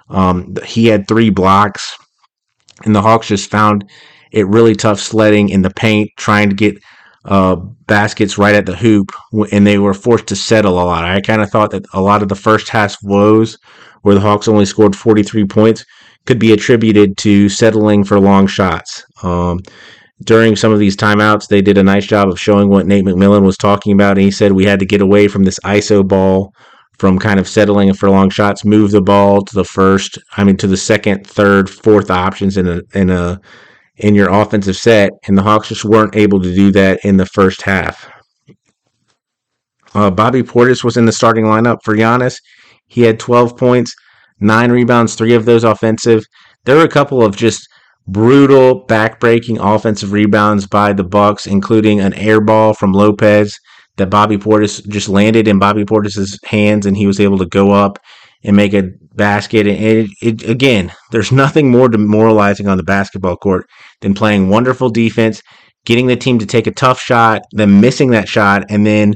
Um, 0.08 0.54
he 0.64 0.86
had 0.86 1.06
three 1.06 1.30
blocks, 1.30 1.96
and 2.84 2.94
the 2.94 3.02
Hawks 3.02 3.28
just 3.28 3.50
found 3.50 3.84
it 4.30 4.46
really 4.46 4.74
tough 4.74 4.98
sledding 4.98 5.50
in 5.50 5.62
the 5.62 5.70
paint, 5.70 6.10
trying 6.16 6.48
to 6.48 6.54
get 6.54 6.82
uh, 7.24 7.56
baskets 7.86 8.38
right 8.38 8.54
at 8.54 8.66
the 8.66 8.76
hoop, 8.76 9.10
and 9.52 9.66
they 9.66 9.78
were 9.78 9.94
forced 9.94 10.26
to 10.28 10.36
settle 10.36 10.74
a 10.74 10.84
lot. 10.84 11.04
I 11.04 11.20
kind 11.20 11.42
of 11.42 11.50
thought 11.50 11.70
that 11.70 11.86
a 11.92 12.00
lot 12.00 12.22
of 12.22 12.28
the 12.28 12.34
first 12.34 12.68
half 12.68 12.96
woes, 13.02 13.58
where 14.02 14.14
the 14.14 14.20
Hawks 14.20 14.48
only 14.48 14.64
scored 14.64 14.96
43 14.96 15.44
points, 15.46 15.84
could 16.26 16.38
be 16.38 16.52
attributed 16.52 17.16
to 17.18 17.48
settling 17.48 18.04
for 18.04 18.18
long 18.20 18.46
shots. 18.46 19.04
Um, 19.22 19.60
during 20.24 20.54
some 20.54 20.72
of 20.72 20.78
these 20.78 20.96
timeouts, 20.96 21.48
they 21.48 21.62
did 21.62 21.78
a 21.78 21.82
nice 21.82 22.06
job 22.06 22.28
of 22.28 22.38
showing 22.38 22.68
what 22.68 22.86
Nate 22.86 23.04
McMillan 23.04 23.44
was 23.44 23.56
talking 23.56 23.92
about, 23.92 24.18
and 24.18 24.24
he 24.24 24.30
said 24.30 24.52
we 24.52 24.64
had 24.64 24.78
to 24.80 24.86
get 24.86 25.00
away 25.00 25.28
from 25.28 25.44
this 25.44 25.58
ISO 25.64 26.06
ball, 26.06 26.52
from 26.98 27.18
kind 27.18 27.40
of 27.40 27.48
settling 27.48 27.92
for 27.94 28.10
long 28.10 28.30
shots, 28.30 28.64
move 28.64 28.92
the 28.92 29.02
ball 29.02 29.42
to 29.42 29.54
the 29.54 29.64
first, 29.64 30.18
I 30.36 30.44
mean 30.44 30.56
to 30.58 30.68
the 30.68 30.76
second, 30.76 31.26
third, 31.26 31.68
fourth 31.68 32.10
options 32.10 32.56
in 32.56 32.68
a 32.68 32.82
in 32.94 33.10
a 33.10 33.40
in 33.96 34.14
your 34.14 34.30
offensive 34.30 34.76
set, 34.76 35.10
and 35.26 35.36
the 35.36 35.42
Hawks 35.42 35.68
just 35.68 35.84
weren't 35.84 36.16
able 36.16 36.40
to 36.40 36.54
do 36.54 36.72
that 36.72 37.00
in 37.04 37.16
the 37.16 37.26
first 37.26 37.62
half. 37.62 38.10
Uh, 39.94 40.10
Bobby 40.10 40.42
Portis 40.42 40.82
was 40.82 40.96
in 40.96 41.04
the 41.04 41.12
starting 41.12 41.44
lineup 41.44 41.78
for 41.84 41.94
Giannis. 41.94 42.36
He 42.86 43.02
had 43.02 43.20
12 43.20 43.56
points, 43.56 43.94
nine 44.40 44.70
rebounds, 44.70 45.14
three 45.14 45.34
of 45.34 45.44
those 45.44 45.64
offensive. 45.64 46.24
There 46.64 46.76
were 46.76 46.84
a 46.84 46.88
couple 46.88 47.22
of 47.22 47.36
just 47.36 47.68
brutal 48.06 48.86
backbreaking 48.86 49.58
offensive 49.60 50.12
rebounds 50.12 50.66
by 50.66 50.92
the 50.92 51.04
Bucks, 51.04 51.46
including 51.46 52.00
an 52.00 52.14
air 52.14 52.40
ball 52.40 52.74
from 52.74 52.92
Lopez 52.92 53.58
that 53.96 54.10
Bobby 54.10 54.38
Portis 54.38 54.86
just 54.88 55.08
landed 55.08 55.46
in 55.46 55.58
Bobby 55.58 55.84
Portis's 55.84 56.38
hands, 56.44 56.86
and 56.86 56.96
he 56.96 57.06
was 57.06 57.20
able 57.20 57.38
to 57.38 57.46
go 57.46 57.72
up 57.72 57.98
and 58.44 58.56
make 58.56 58.74
a 58.74 58.90
basket. 59.14 59.66
And 59.66 59.78
it, 59.78 60.10
it, 60.20 60.48
again, 60.48 60.92
there's 61.10 61.32
nothing 61.32 61.70
more 61.70 61.88
demoralizing 61.88 62.68
on 62.68 62.76
the 62.76 62.82
basketball 62.82 63.36
court 63.36 63.68
than 64.00 64.14
playing 64.14 64.48
wonderful 64.48 64.90
defense, 64.90 65.42
getting 65.84 66.06
the 66.06 66.16
team 66.16 66.38
to 66.38 66.46
take 66.46 66.66
a 66.66 66.72
tough 66.72 67.00
shot, 67.00 67.42
then 67.52 67.80
missing 67.80 68.10
that 68.10 68.28
shot, 68.28 68.64
and 68.68 68.86
then 68.86 69.14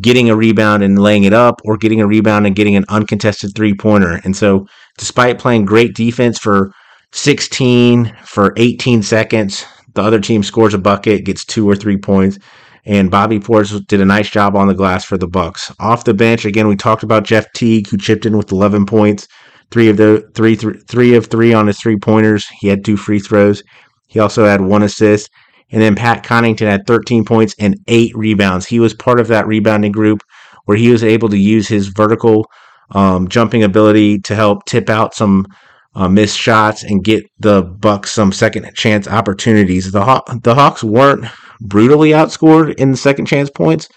getting 0.00 0.28
a 0.28 0.36
rebound 0.36 0.82
and 0.82 0.98
laying 0.98 1.24
it 1.24 1.32
up, 1.32 1.60
or 1.64 1.76
getting 1.76 2.00
a 2.00 2.06
rebound 2.06 2.46
and 2.46 2.56
getting 2.56 2.76
an 2.76 2.84
uncontested 2.88 3.52
three 3.54 3.74
pointer. 3.74 4.20
And 4.24 4.36
so, 4.36 4.66
despite 4.98 5.38
playing 5.38 5.66
great 5.66 5.94
defense 5.94 6.38
for 6.38 6.72
16 7.12 8.16
for 8.24 8.52
18 8.56 9.02
seconds, 9.02 9.64
the 9.94 10.02
other 10.02 10.18
team 10.18 10.42
scores 10.42 10.74
a 10.74 10.78
bucket, 10.78 11.24
gets 11.24 11.44
two 11.44 11.68
or 11.68 11.76
three 11.76 11.96
points 11.96 12.38
and 12.86 13.10
Bobby 13.10 13.38
Portis 13.40 13.86
did 13.86 14.00
a 14.00 14.04
nice 14.04 14.28
job 14.28 14.56
on 14.56 14.68
the 14.68 14.74
glass 14.74 15.04
for 15.04 15.16
the 15.16 15.26
Bucks. 15.26 15.72
Off 15.80 16.04
the 16.04 16.14
bench, 16.14 16.44
again, 16.44 16.68
we 16.68 16.76
talked 16.76 17.02
about 17.02 17.24
Jeff 17.24 17.50
Teague, 17.52 17.88
who 17.88 17.96
chipped 17.96 18.26
in 18.26 18.36
with 18.36 18.52
11 18.52 18.86
points. 18.86 19.26
Three 19.70 19.88
of 19.88 19.96
the 19.96 20.30
three, 20.34 20.54
three, 20.54 20.78
three 20.88 21.14
of 21.14 21.26
three 21.26 21.54
on 21.54 21.66
his 21.66 21.80
three 21.80 21.96
pointers. 21.96 22.46
He 22.60 22.68
had 22.68 22.84
two 22.84 22.96
free 22.96 23.18
throws. 23.18 23.62
He 24.06 24.20
also 24.20 24.44
had 24.44 24.60
one 24.60 24.82
assist. 24.82 25.30
And 25.72 25.80
then 25.80 25.96
Pat 25.96 26.22
Connaughton 26.22 26.66
had 26.66 26.86
13 26.86 27.24
points 27.24 27.54
and 27.58 27.76
eight 27.88 28.14
rebounds. 28.14 28.66
He 28.66 28.78
was 28.78 28.94
part 28.94 29.18
of 29.18 29.28
that 29.28 29.46
rebounding 29.46 29.92
group 29.92 30.22
where 30.66 30.76
he 30.76 30.90
was 30.90 31.02
able 31.02 31.28
to 31.30 31.38
use 31.38 31.66
his 31.66 31.88
vertical 31.88 32.46
um, 32.90 33.28
jumping 33.28 33.64
ability 33.64 34.20
to 34.20 34.34
help 34.34 34.66
tip 34.66 34.88
out 34.88 35.14
some 35.14 35.46
uh, 35.94 36.08
missed 36.08 36.38
shots 36.38 36.84
and 36.84 37.02
get 37.02 37.24
the 37.38 37.62
Bucks 37.62 38.12
some 38.12 38.30
second 38.30 38.72
chance 38.74 39.08
opportunities. 39.08 39.90
The 39.90 40.04
Haw- 40.04 40.22
the 40.42 40.54
Hawks 40.54 40.84
weren't 40.84 41.24
brutally 41.64 42.10
outscored 42.10 42.74
in 42.74 42.90
the 42.90 42.96
second 42.96 43.26
chance 43.26 43.50
points, 43.50 43.88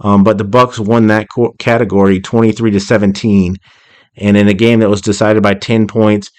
um, 0.00 0.24
but 0.24 0.38
the 0.38 0.44
Bucks 0.44 0.78
won 0.78 1.08
that 1.08 1.26
co- 1.34 1.54
category 1.58 2.20
23 2.20 2.70
to 2.70 2.80
17. 2.80 3.56
And 4.18 4.36
in 4.36 4.48
a 4.48 4.54
game 4.54 4.80
that 4.80 4.88
was 4.88 5.02
decided 5.02 5.42
by 5.42 5.54
10 5.54 5.86
points, 5.86 6.30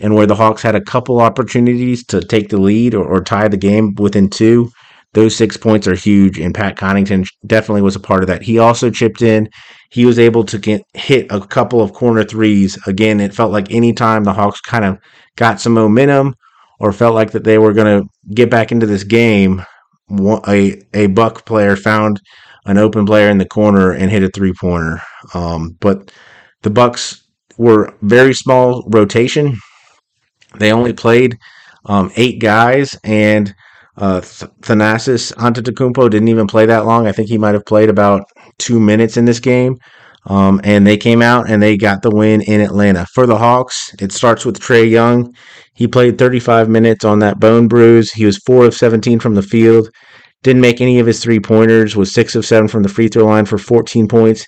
and 0.00 0.14
where 0.14 0.26
the 0.26 0.34
Hawks 0.34 0.62
had 0.62 0.74
a 0.74 0.80
couple 0.80 1.20
opportunities 1.20 2.04
to 2.06 2.20
take 2.20 2.48
the 2.48 2.60
lead 2.60 2.94
or, 2.94 3.04
or 3.04 3.22
tie 3.22 3.48
the 3.48 3.56
game 3.56 3.94
within 3.96 4.28
two, 4.28 4.70
those 5.12 5.36
six 5.36 5.56
points 5.56 5.86
are 5.86 5.94
huge. 5.94 6.38
And 6.38 6.54
Pat 6.54 6.76
Connaughton 6.76 7.28
definitely 7.46 7.82
was 7.82 7.94
a 7.94 8.00
part 8.00 8.22
of 8.22 8.26
that. 8.26 8.42
He 8.42 8.58
also 8.58 8.90
chipped 8.90 9.22
in. 9.22 9.48
He 9.90 10.04
was 10.04 10.18
able 10.18 10.44
to 10.44 10.58
get 10.58 10.82
hit 10.94 11.26
a 11.30 11.40
couple 11.40 11.80
of 11.80 11.92
corner 11.92 12.24
threes. 12.24 12.76
Again, 12.88 13.20
it 13.20 13.34
felt 13.34 13.52
like 13.52 13.70
anytime 13.70 14.24
the 14.24 14.32
Hawks 14.32 14.60
kind 14.60 14.84
of 14.84 14.98
got 15.36 15.60
some 15.60 15.74
momentum 15.74 16.34
or 16.80 16.92
felt 16.92 17.14
like 17.14 17.30
that 17.30 17.44
they 17.44 17.58
were 17.58 17.72
going 17.72 18.02
to 18.02 18.08
get 18.34 18.50
back 18.50 18.72
into 18.72 18.86
this 18.86 19.04
game, 19.04 19.64
a 20.46 20.82
a 20.92 21.06
Buck 21.08 21.46
player 21.46 21.76
found 21.76 22.20
an 22.66 22.78
open 22.78 23.04
player 23.06 23.28
in 23.28 23.38
the 23.38 23.48
corner 23.48 23.92
and 23.92 24.10
hit 24.10 24.22
a 24.22 24.30
three 24.30 24.52
pointer. 24.58 25.00
Um, 25.34 25.76
but 25.80 26.10
the 26.62 26.70
Bucks 26.70 27.26
were 27.58 27.94
very 28.02 28.34
small 28.34 28.84
rotation. 28.88 29.56
They 30.58 30.72
only 30.72 30.92
played 30.92 31.36
um, 31.86 32.10
eight 32.16 32.40
guys, 32.40 32.96
and 33.04 33.54
uh, 33.96 34.20
Thanasis 34.20 35.32
Antetokounmpo 35.34 36.10
didn't 36.10 36.28
even 36.28 36.46
play 36.46 36.66
that 36.66 36.86
long. 36.86 37.06
I 37.06 37.12
think 37.12 37.28
he 37.28 37.38
might 37.38 37.54
have 37.54 37.66
played 37.66 37.90
about 37.90 38.24
two 38.58 38.80
minutes 38.80 39.16
in 39.16 39.24
this 39.24 39.40
game. 39.40 39.76
Um, 40.26 40.60
and 40.64 40.86
they 40.86 40.96
came 40.96 41.20
out 41.20 41.50
and 41.50 41.62
they 41.62 41.76
got 41.76 42.02
the 42.02 42.10
win 42.10 42.40
in 42.42 42.60
Atlanta. 42.60 43.06
For 43.12 43.26
the 43.26 43.36
Hawks, 43.36 43.94
it 44.00 44.12
starts 44.12 44.44
with 44.44 44.60
Trae 44.60 44.88
Young. 44.88 45.34
He 45.74 45.86
played 45.86 46.18
35 46.18 46.68
minutes 46.68 47.04
on 47.04 47.18
that 47.18 47.40
bone 47.40 47.68
bruise. 47.68 48.12
He 48.12 48.24
was 48.24 48.38
4 48.38 48.66
of 48.66 48.74
17 48.74 49.18
from 49.20 49.34
the 49.34 49.42
field. 49.42 49.90
Didn't 50.42 50.62
make 50.62 50.80
any 50.80 50.98
of 50.98 51.06
his 51.06 51.22
three 51.22 51.40
pointers, 51.40 51.96
was 51.96 52.12
6 52.12 52.34
of 52.36 52.44
7 52.44 52.68
from 52.68 52.82
the 52.82 52.88
free 52.88 53.08
throw 53.08 53.24
line 53.24 53.46
for 53.46 53.58
14 53.58 54.08
points. 54.08 54.46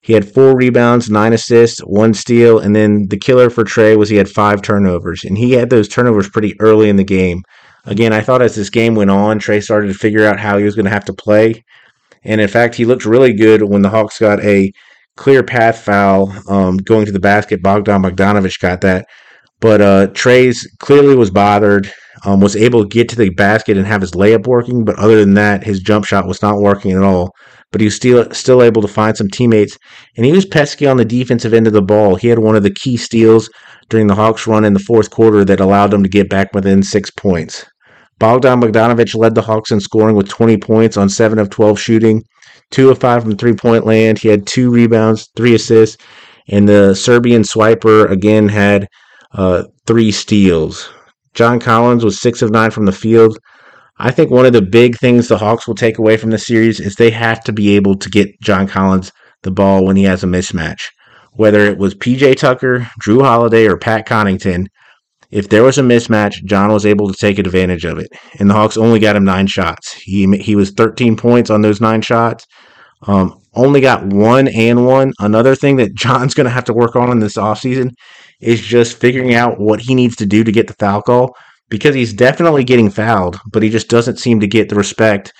He 0.00 0.12
had 0.12 0.32
four 0.32 0.56
rebounds, 0.56 1.10
nine 1.10 1.32
assists, 1.32 1.80
one 1.80 2.14
steal, 2.14 2.60
and 2.60 2.74
then 2.74 3.08
the 3.08 3.18
killer 3.18 3.50
for 3.50 3.64
Trae 3.64 3.96
was 3.96 4.08
he 4.08 4.16
had 4.16 4.28
five 4.28 4.62
turnovers. 4.62 5.24
And 5.24 5.36
he 5.36 5.52
had 5.52 5.70
those 5.70 5.88
turnovers 5.88 6.28
pretty 6.28 6.58
early 6.60 6.88
in 6.88 6.96
the 6.96 7.04
game. 7.04 7.42
Again, 7.84 8.12
I 8.12 8.20
thought 8.20 8.42
as 8.42 8.54
this 8.54 8.70
game 8.70 8.94
went 8.94 9.10
on, 9.10 9.40
Trae 9.40 9.62
started 9.62 9.88
to 9.88 9.94
figure 9.94 10.26
out 10.26 10.38
how 10.38 10.58
he 10.58 10.64
was 10.64 10.74
going 10.74 10.84
to 10.84 10.90
have 10.90 11.04
to 11.06 11.12
play. 11.12 11.64
And 12.22 12.40
in 12.40 12.48
fact, 12.48 12.74
he 12.74 12.84
looked 12.84 13.06
really 13.06 13.32
good 13.32 13.62
when 13.62 13.82
the 13.82 13.90
Hawks 13.90 14.18
got 14.18 14.42
a 14.44 14.72
clear 15.18 15.42
path 15.42 15.80
foul 15.80 16.32
um, 16.48 16.76
going 16.78 17.04
to 17.04 17.12
the 17.12 17.20
basket. 17.20 17.62
Bogdan 17.62 18.02
Bogdanovich 18.02 18.60
got 18.60 18.80
that. 18.82 19.06
But 19.60 19.80
uh, 19.80 20.06
Trae's 20.14 20.66
clearly 20.78 21.16
was 21.16 21.32
bothered, 21.32 21.92
um, 22.24 22.40
was 22.40 22.54
able 22.54 22.82
to 22.82 22.88
get 22.88 23.08
to 23.08 23.16
the 23.16 23.30
basket 23.30 23.76
and 23.76 23.86
have 23.86 24.00
his 24.00 24.12
layup 24.12 24.46
working. 24.46 24.84
But 24.84 24.96
other 24.96 25.18
than 25.18 25.34
that, 25.34 25.64
his 25.64 25.80
jump 25.80 26.04
shot 26.04 26.28
was 26.28 26.40
not 26.40 26.60
working 26.60 26.92
at 26.92 27.02
all. 27.02 27.32
But 27.72 27.80
he 27.80 27.86
was 27.86 27.96
still, 27.96 28.30
still 28.30 28.62
able 28.62 28.80
to 28.80 28.88
find 28.88 29.16
some 29.16 29.28
teammates. 29.28 29.76
And 30.16 30.24
he 30.24 30.32
was 30.32 30.46
pesky 30.46 30.86
on 30.86 30.96
the 30.96 31.04
defensive 31.04 31.52
end 31.52 31.66
of 31.66 31.72
the 31.72 31.82
ball. 31.82 32.14
He 32.14 32.28
had 32.28 32.38
one 32.38 32.54
of 32.54 32.62
the 32.62 32.70
key 32.70 32.96
steals 32.96 33.50
during 33.90 34.06
the 34.06 34.14
Hawks 34.14 34.46
run 34.46 34.64
in 34.64 34.72
the 34.72 34.78
fourth 34.78 35.10
quarter 35.10 35.44
that 35.44 35.60
allowed 35.60 35.90
them 35.90 36.04
to 36.04 36.08
get 36.08 36.30
back 36.30 36.54
within 36.54 36.82
six 36.82 37.10
points. 37.10 37.66
Bogdan 38.18 38.60
Bogdanovich 38.60 39.16
led 39.16 39.34
the 39.34 39.42
Hawks 39.42 39.70
in 39.70 39.80
scoring 39.80 40.14
with 40.14 40.28
20 40.28 40.56
points 40.58 40.96
on 40.96 41.08
7 41.08 41.38
of 41.38 41.50
12 41.50 41.78
shooting, 41.78 42.22
2 42.70 42.90
of 42.90 42.98
5 42.98 43.22
from 43.22 43.36
three 43.36 43.54
point 43.54 43.86
land. 43.86 44.18
He 44.18 44.28
had 44.28 44.46
two 44.46 44.70
rebounds, 44.70 45.28
three 45.36 45.54
assists, 45.54 46.02
and 46.48 46.68
the 46.68 46.94
Serbian 46.94 47.42
swiper 47.42 48.10
again 48.10 48.48
had 48.48 48.88
uh, 49.32 49.64
three 49.86 50.10
steals. 50.10 50.90
John 51.34 51.60
Collins 51.60 52.04
was 52.04 52.20
6 52.20 52.42
of 52.42 52.50
9 52.50 52.70
from 52.70 52.86
the 52.86 52.92
field. 52.92 53.38
I 53.98 54.10
think 54.10 54.30
one 54.30 54.46
of 54.46 54.52
the 54.52 54.62
big 54.62 54.96
things 54.96 55.28
the 55.28 55.38
Hawks 55.38 55.66
will 55.66 55.74
take 55.74 55.98
away 55.98 56.16
from 56.16 56.30
the 56.30 56.38
series 56.38 56.80
is 56.80 56.94
they 56.94 57.10
have 57.10 57.42
to 57.44 57.52
be 57.52 57.76
able 57.76 57.96
to 57.96 58.08
get 58.08 58.40
John 58.40 58.66
Collins 58.66 59.12
the 59.42 59.50
ball 59.50 59.84
when 59.84 59.96
he 59.96 60.04
has 60.04 60.22
a 60.22 60.26
mismatch. 60.26 60.88
Whether 61.32 61.66
it 61.66 61.78
was 61.78 61.94
PJ 61.94 62.36
Tucker, 62.36 62.88
Jrue 63.02 63.22
Holiday, 63.22 63.66
or 63.66 63.76
Pat 63.76 64.06
Connaughton, 64.06 64.66
if 65.30 65.48
there 65.48 65.62
was 65.62 65.78
a 65.78 65.82
mismatch, 65.82 66.42
John 66.44 66.72
was 66.72 66.86
able 66.86 67.08
to 67.08 67.18
take 67.18 67.38
advantage 67.38 67.84
of 67.84 67.98
it. 67.98 68.08
And 68.38 68.48
the 68.48 68.54
Hawks 68.54 68.76
only 68.76 68.98
got 68.98 69.16
him 69.16 69.24
nine 69.24 69.46
shots. 69.46 69.92
He 69.92 70.26
he 70.38 70.56
was 70.56 70.70
13 70.70 71.16
points 71.16 71.50
on 71.50 71.60
those 71.60 71.80
nine 71.80 72.00
shots. 72.00 72.46
Um, 73.02 73.40
only 73.54 73.80
got 73.80 74.04
one 74.06 74.48
and 74.48 74.86
one. 74.86 75.12
Another 75.18 75.54
thing 75.54 75.76
that 75.76 75.94
John's 75.94 76.34
going 76.34 76.46
to 76.46 76.50
have 76.50 76.64
to 76.64 76.72
work 76.72 76.96
on 76.96 77.10
in 77.10 77.20
this 77.20 77.36
offseason 77.36 77.90
is 78.40 78.60
just 78.60 78.98
figuring 78.98 79.34
out 79.34 79.58
what 79.58 79.80
he 79.80 79.94
needs 79.94 80.16
to 80.16 80.26
do 80.26 80.44
to 80.44 80.52
get 80.52 80.66
the 80.66 80.74
foul 80.74 81.02
call 81.02 81.36
because 81.68 81.94
he's 81.94 82.12
definitely 82.12 82.64
getting 82.64 82.90
fouled, 82.90 83.38
but 83.52 83.62
he 83.62 83.68
just 83.68 83.88
doesn't 83.88 84.18
seem 84.18 84.40
to 84.40 84.46
get 84.46 84.68
the 84.68 84.74
respect 84.74 85.32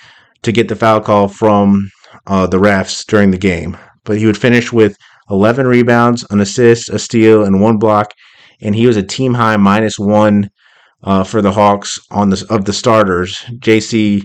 to 0.43 0.51
get 0.51 0.67
the 0.67 0.75
foul 0.75 1.01
call 1.01 1.27
from 1.27 1.89
uh, 2.27 2.45
the 2.47 2.57
refs 2.59 3.05
during 3.05 3.31
the 3.31 3.37
game. 3.37 3.77
But 4.03 4.17
he 4.17 4.25
would 4.25 4.37
finish 4.37 4.71
with 4.71 4.95
11 5.29 5.67
rebounds, 5.67 6.25
an 6.29 6.39
assist, 6.39 6.89
a 6.89 6.99
steal, 6.99 7.43
and 7.43 7.61
one 7.61 7.77
block 7.77 8.13
and 8.61 8.75
he 8.75 8.87
was 8.87 8.97
a 8.97 9.03
team 9.03 9.33
high 9.33 9.57
minus 9.57 9.97
one 9.97 10.49
uh, 11.03 11.23
for 11.23 11.41
the 11.41 11.51
Hawks 11.51 11.99
on 12.11 12.29
the 12.29 12.45
of 12.49 12.65
the 12.65 12.73
starters. 12.73 13.37
JC 13.59 14.23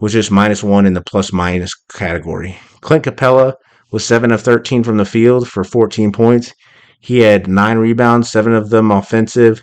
was 0.00 0.12
just 0.12 0.30
minus 0.30 0.62
one 0.62 0.86
in 0.86 0.94
the 0.94 1.02
plus 1.02 1.32
minus 1.32 1.74
category. 1.92 2.58
Clint 2.80 3.04
Capela 3.04 3.54
was 3.90 4.04
seven 4.04 4.32
of 4.32 4.40
thirteen 4.40 4.82
from 4.82 4.96
the 4.96 5.04
field 5.04 5.48
for 5.48 5.64
14 5.64 6.12
points. 6.12 6.52
He 7.00 7.18
had 7.20 7.48
nine 7.48 7.78
rebounds, 7.78 8.30
seven 8.30 8.52
of 8.52 8.70
them 8.70 8.90
offensive. 8.90 9.62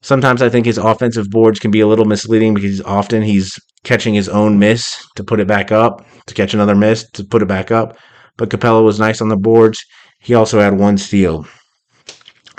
Sometimes 0.00 0.42
I 0.42 0.48
think 0.48 0.64
his 0.66 0.78
offensive 0.78 1.28
boards 1.30 1.58
can 1.58 1.70
be 1.70 1.80
a 1.80 1.86
little 1.86 2.04
misleading 2.04 2.54
because 2.54 2.80
often 2.82 3.22
he's 3.22 3.58
catching 3.82 4.14
his 4.14 4.28
own 4.28 4.58
miss 4.58 5.04
to 5.16 5.24
put 5.24 5.40
it 5.40 5.48
back 5.48 5.72
up, 5.72 6.06
to 6.26 6.34
catch 6.34 6.54
another 6.54 6.76
miss 6.76 7.08
to 7.12 7.24
put 7.24 7.42
it 7.42 7.48
back 7.48 7.70
up. 7.70 7.96
But 8.36 8.50
Capela 8.50 8.84
was 8.84 9.00
nice 9.00 9.20
on 9.20 9.28
the 9.28 9.36
boards. 9.36 9.84
He 10.20 10.34
also 10.34 10.60
had 10.60 10.78
one 10.78 10.98
steal 10.98 11.46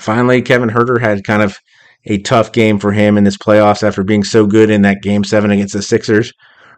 finally, 0.02 0.42
Kevin 0.42 0.70
Huerter 0.70 1.00
had 1.00 1.24
kind 1.24 1.42
of 1.42 1.58
a 2.06 2.20
tough 2.20 2.52
game 2.52 2.80
for 2.80 2.92
him 2.92 3.18
in 3.18 3.24
this 3.24 3.38
playoffs 3.38 3.84
after 3.84 4.04
being 4.04 4.24
so 4.24 4.46
good 4.46 4.70
in 4.70 4.82
that 4.84 5.02
game 5.02 5.24
seven 5.24 5.52
against 5.52 5.74
the 5.74 5.82
Sixers. 5.82 6.32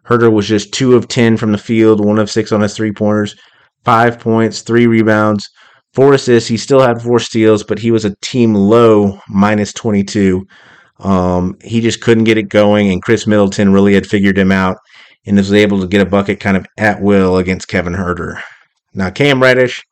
Huerter 0.07 0.31
was 0.31 0.47
just 0.47 0.73
two 0.73 0.95
of 0.95 1.07
10 1.07 1.37
from 1.37 1.51
the 1.51 1.57
field, 1.57 2.03
one 2.03 2.19
of 2.19 2.29
six 2.29 2.51
on 2.51 2.61
his 2.61 2.75
three 2.75 2.91
pointers, 2.91 3.35
five 3.83 4.19
points, 4.19 4.61
three 4.61 4.87
rebounds, 4.87 5.49
four 5.93 6.13
assists. 6.13 6.49
He 6.49 6.57
still 6.57 6.81
had 6.81 7.01
four 7.01 7.19
steals, 7.19 7.63
but 7.63 7.79
he 7.79 7.91
was 7.91 8.05
a 8.05 8.15
team 8.21 8.53
low 8.53 9.19
minus 9.29 9.73
22. 9.73 10.45
Um, 10.99 11.57
he 11.63 11.81
just 11.81 12.01
couldn't 12.01 12.25
get 12.25 12.37
it 12.37 12.49
going, 12.49 12.91
and 12.91 13.01
Khris 13.01 13.27
Middleton 13.27 13.73
really 13.73 13.93
had 13.93 14.07
figured 14.07 14.37
him 14.37 14.51
out 14.51 14.77
and 15.25 15.37
was 15.37 15.53
able 15.53 15.79
to 15.81 15.87
get 15.87 16.01
a 16.01 16.09
bucket 16.09 16.39
kind 16.39 16.57
of 16.57 16.65
at 16.77 17.01
will 17.01 17.37
against 17.37 17.67
Kevin 17.67 17.93
Huerter. 17.93 18.41
Now, 18.93 19.09
Cam 19.09 19.41
Reddish, 19.41 19.83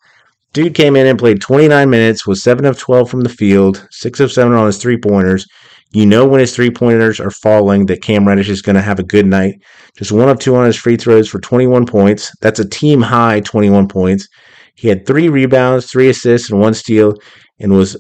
Dude 0.52 0.74
came 0.74 0.96
in 0.96 1.06
and 1.06 1.20
played 1.20 1.42
29 1.42 1.90
minutes, 1.90 2.26
was 2.26 2.42
7 2.42 2.66
of 2.66 2.78
12 2.78 3.10
from 3.10 3.22
the 3.22 3.30
field, 3.30 3.88
6 3.92 4.20
of 4.20 4.32
7 4.32 4.52
on 4.54 4.66
his 4.66 4.78
three 4.80 4.98
pointers. 4.98 5.46
You 5.92 6.06
know 6.06 6.28
when 6.28 6.40
his 6.40 6.56
three 6.56 6.70
pointers 6.70 7.20
are 7.20 7.32
falling 7.32 7.88
that 7.88 8.04
Cam 8.04 8.28
Reddish 8.28 8.50
is 8.50 8.62
going 8.62 8.76
to 8.76 8.82
have 8.82 9.00
a 9.00 9.04
good 9.04 9.26
night. 9.26 9.56
Just 9.98 10.12
1 10.12 10.30
of 10.30 10.40
2 10.40 10.56
on 10.56 10.66
his 10.66 10.78
free 10.78 10.98
throws 10.98 11.28
for 11.28 11.40
21 11.40 11.88
points. 11.88 12.32
That's 12.42 12.60
a 12.60 12.70
team 12.70 13.02
high 13.02 13.40
21 13.40 13.88
points. 13.88 14.28
He 14.76 14.88
had 14.88 15.08
3 15.08 15.30
rebounds, 15.30 15.90
3 15.90 16.10
assists, 16.10 16.52
and 16.52 16.60
1 16.60 16.74
steal, 16.76 17.16
and 17.60 17.72
was 17.72 17.98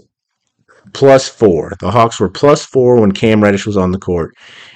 plus 0.93 1.27
4. 1.27 1.74
The 1.79 1.91
Hawks 1.91 2.19
were 2.19 2.29
plus 2.29 2.63
4 2.65 3.01
when 3.01 3.12
Cam 3.12 3.41
Reddish 3.41 3.65
was 3.65 3.77
on 3.77 3.91
the 3.91 3.98
court. 3.98 4.36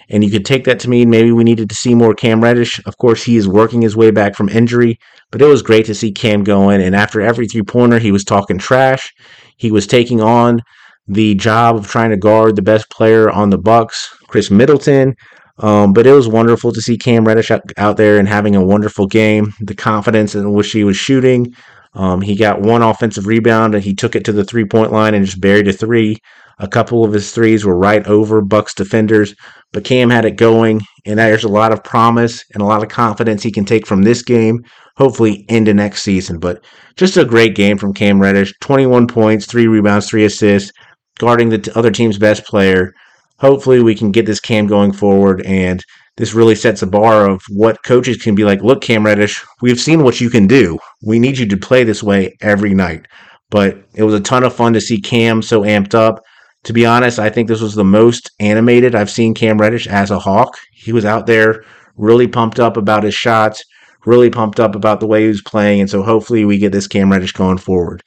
And 0.10 0.24
you 0.24 0.32
could 0.32 0.46
take 0.46 0.66
that 0.66 0.80
to 0.82 0.90
mean 0.90 1.10
maybe 1.10 1.32
we 1.32 1.44
needed 1.44 1.70
to 1.70 1.76
see 1.76 1.96
more 1.96 2.14
Cam 2.14 2.42
Reddish. 2.42 2.82
Of 2.86 2.98
course, 2.98 3.24
he 3.24 3.38
is 3.38 3.48
working 3.48 3.82
his 3.82 3.96
way 3.96 4.12
back 4.12 4.36
from 4.36 4.50
injury, 4.50 4.98
but 5.32 5.42
it 5.42 5.46
was 5.46 5.62
great 5.62 5.86
to 5.86 5.96
see 5.96 6.12
Cam 6.12 6.44
going. 6.44 6.82
And 6.82 6.96
after 6.96 7.22
every 7.22 7.48
three 7.48 7.64
pointer, 7.64 8.00
he 8.00 8.12
was 8.12 8.24
talking 8.24 8.58
trash. 8.58 9.14
He 9.58 9.72
was 9.72 9.88
taking 9.88 10.20
on 10.20 10.62
the 11.08 11.36
job 11.36 11.76
of 11.76 11.88
trying 11.88 12.12
to 12.12 12.18
guard 12.18 12.56
the 12.56 12.62
best 12.62 12.90
player 12.90 13.30
on 13.30 13.50
the 13.50 13.58
Bucks, 13.58 14.10
Khris 14.28 14.50
Middleton. 14.50 15.16
Um, 15.60 15.94
but 15.94 16.08
it 16.08 16.14
was 16.14 16.28
wonderful 16.28 16.72
to 16.72 16.82
see 16.82 16.98
Cam 16.98 17.26
Reddish 17.26 17.52
out, 17.52 17.62
out 17.78 17.98
there 17.98 18.18
and 18.18 18.28
having 18.28 18.56
a 18.56 18.66
wonderful 18.66 19.06
game. 19.06 19.54
The 19.60 19.76
confidence 19.76 20.34
in 20.34 20.52
which 20.54 20.72
he 20.72 20.84
was 20.84 20.98
shooting. 20.98 21.54
Um, 21.96 22.22
he 22.22 22.36
got 22.36 22.62
one 22.62 22.82
offensive 22.82 23.28
rebound 23.28 23.76
and 23.76 23.84
he 23.84 23.94
took 23.94 24.16
it 24.16 24.26
to 24.26 24.32
the 24.32 24.44
three 24.44 24.66
point 24.66 24.92
line 24.92 25.14
and 25.14 25.26
just 25.26 25.42
buried 25.42 25.68
a 25.68 25.74
three. 25.74 26.18
A 26.60 26.68
couple 26.68 27.04
of 27.04 27.14
his 27.14 27.32
threes 27.32 27.66
were 27.66 27.78
right 27.78 28.06
over 28.08 28.42
Bucks 28.42 28.74
defenders, 28.74 29.36
but 29.72 29.84
Cam 29.84 30.10
had 30.10 30.24
it 30.24 30.38
going, 30.38 30.82
and 31.06 31.18
there's 31.18 31.44
a 31.44 31.50
lot 31.50 31.72
of 31.72 31.84
promise 31.84 32.44
and 32.54 32.62
a 32.62 32.66
lot 32.66 32.84
of 32.84 32.90
confidence 32.90 33.42
he 33.42 33.52
can 33.52 33.66
take 33.66 33.88
from 33.88 34.04
this 34.04 34.22
game, 34.22 34.64
hopefully 34.96 35.46
into 35.50 35.74
next 35.74 36.04
season. 36.04 36.40
But 36.40 36.64
just 36.96 37.18
a 37.18 37.26
great 37.26 37.56
game 37.56 37.78
from 37.78 37.94
Cam 37.94 38.22
Reddish 38.22 38.54
21 38.62 39.08
points, 39.08 39.48
three 39.48 39.68
rebounds, 39.68 40.08
three 40.08 40.26
assists. 40.26 40.72
Guarding 41.20 41.50
the 41.50 41.72
other 41.76 41.92
team's 41.92 42.18
best 42.18 42.46
player. 42.46 42.94
Hopefully, 43.40 43.82
we 43.82 43.96
can 43.96 44.12
get 44.12 44.26
this 44.26 44.40
Cam 44.40 44.68
going 44.68 44.94
forward, 44.94 45.42
and 45.46 45.84
this 46.18 46.34
really 46.34 46.56
sets 46.56 46.82
a 46.82 46.88
bar 46.88 47.30
of 47.30 47.42
what 47.50 47.84
coaches 47.84 48.18
can 48.18 48.36
be 48.36 48.44
like. 48.44 48.62
Look, 48.62 48.82
Cam 48.82 49.06
Reddish, 49.06 49.44
we've 49.62 49.80
seen 49.80 50.04
what 50.04 50.22
you 50.22 50.30
can 50.30 50.48
do. 50.48 50.80
We 51.04 51.20
need 51.20 51.38
you 51.38 51.48
to 51.48 51.58
play 51.58 51.84
this 51.84 52.04
way 52.04 52.36
every 52.42 52.74
night. 52.74 53.08
But 53.50 53.84
it 53.96 54.04
was 54.04 54.14
a 54.14 54.20
ton 54.20 54.44
of 54.44 54.56
fun 54.56 54.74
to 54.74 54.82
see 54.82 55.00
Cam 55.02 55.42
so 55.42 55.62
amped 55.62 55.94
up. 55.94 56.22
To 56.64 56.74
be 56.74 56.86
honest, 56.86 57.20
I 57.20 57.30
think 57.30 57.48
this 57.48 57.62
was 57.62 57.76
the 57.76 57.84
most 57.84 58.32
animated 58.40 58.96
I've 58.96 59.10
seen 59.10 59.34
Cam 59.34 59.60
Reddish 59.60 59.88
as 59.88 60.12
a 60.12 60.20
Hawk. 60.20 60.58
He 60.72 60.94
was 60.94 61.06
out 61.06 61.28
there 61.28 61.64
really 61.98 62.28
pumped 62.28 62.60
up 62.60 62.78
about 62.78 63.04
his 63.04 63.14
shots, 63.14 63.64
really 64.06 64.30
pumped 64.30 64.60
up 64.60 64.76
about 64.76 65.00
the 65.00 65.08
way 65.08 65.24
he 65.24 65.28
was 65.28 65.42
playing, 65.42 65.82
and 65.82 65.90
so 65.90 66.02
hopefully 66.02 66.46
we 66.46 66.58
get 66.58 66.72
this 66.72 66.88
Cam 66.88 67.12
Reddish 67.12 67.34
going 67.34 67.58
forward. 67.58 68.02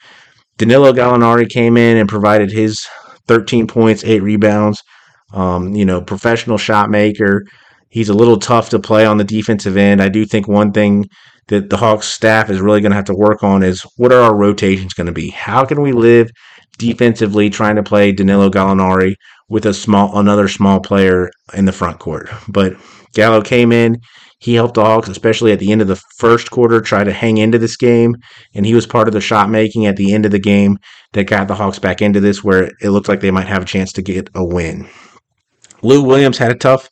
Danilo 0.58 0.92
Gallinari 0.92 1.48
came 1.48 1.76
in 1.76 1.96
and 1.98 2.08
provided 2.08 2.50
his 2.50 2.86
13 3.28 3.66
points, 3.66 4.04
eight 4.04 4.22
rebounds. 4.22 4.82
Um, 5.32 5.74
you 5.74 5.84
know, 5.84 6.00
professional 6.00 6.58
shot 6.58 6.90
maker. 6.90 7.44
He's 7.88 8.08
a 8.08 8.14
little 8.14 8.38
tough 8.38 8.70
to 8.70 8.78
play 8.78 9.06
on 9.06 9.18
the 9.18 9.24
defensive 9.24 9.76
end. 9.76 10.02
I 10.02 10.08
do 10.08 10.24
think 10.24 10.48
one 10.48 10.72
thing 10.72 11.08
that 11.48 11.70
the 11.70 11.76
Hawks 11.76 12.08
staff 12.08 12.50
is 12.50 12.60
really 12.60 12.80
going 12.80 12.90
to 12.90 12.96
have 12.96 13.04
to 13.06 13.14
work 13.14 13.42
on 13.42 13.62
is 13.62 13.82
what 13.96 14.12
are 14.12 14.20
our 14.20 14.36
rotations 14.36 14.94
going 14.94 15.06
to 15.06 15.12
be? 15.12 15.30
How 15.30 15.64
can 15.64 15.80
we 15.80 15.92
live 15.92 16.30
defensively 16.78 17.48
trying 17.50 17.76
to 17.76 17.82
play 17.82 18.12
Danilo 18.12 18.50
Gallinari 18.50 19.14
with 19.48 19.66
a 19.66 19.74
small 19.74 20.18
another 20.18 20.48
small 20.48 20.80
player 20.80 21.30
in 21.54 21.64
the 21.64 21.72
front 21.72 21.98
court? 21.98 22.28
But 22.48 22.74
Gallo 23.14 23.42
came 23.42 23.72
in. 23.72 24.00
He 24.38 24.54
helped 24.54 24.74
the 24.74 24.84
Hawks, 24.84 25.08
especially 25.08 25.52
at 25.52 25.58
the 25.58 25.72
end 25.72 25.80
of 25.80 25.88
the 25.88 26.00
first 26.18 26.50
quarter, 26.50 26.80
try 26.80 27.04
to 27.04 27.12
hang 27.12 27.38
into 27.38 27.58
this 27.58 27.76
game. 27.76 28.16
And 28.54 28.66
he 28.66 28.74
was 28.74 28.86
part 28.86 29.08
of 29.08 29.14
the 29.14 29.20
shot 29.20 29.48
making 29.48 29.86
at 29.86 29.96
the 29.96 30.12
end 30.12 30.26
of 30.26 30.32
the 30.32 30.38
game 30.38 30.78
that 31.12 31.24
got 31.24 31.48
the 31.48 31.54
Hawks 31.54 31.78
back 31.78 32.02
into 32.02 32.20
this 32.20 32.44
where 32.44 32.70
it 32.82 32.90
looked 32.90 33.08
like 33.08 33.20
they 33.20 33.30
might 33.30 33.48
have 33.48 33.62
a 33.62 33.66
chance 33.66 33.92
to 33.94 34.02
get 34.02 34.28
a 34.34 34.44
win. 34.44 34.88
Lou 35.82 36.02
Williams 36.02 36.38
had 36.38 36.52
a 36.52 36.56
tough 36.56 36.90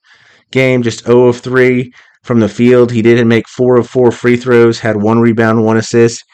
game, 0.50 0.82
just 0.82 1.04
0 1.04 1.26
of 1.26 1.40
3 1.40 1.92
from 2.22 2.40
the 2.40 2.48
field. 2.48 2.90
He 2.90 3.02
didn't 3.02 3.28
make 3.28 3.48
4 3.48 3.76
of 3.76 3.88
4 3.88 4.10
free 4.10 4.36
throws, 4.36 4.78
had 4.78 4.96
one 4.96 5.20
rebound, 5.20 5.64
one 5.64 5.76
assist. 5.76 6.24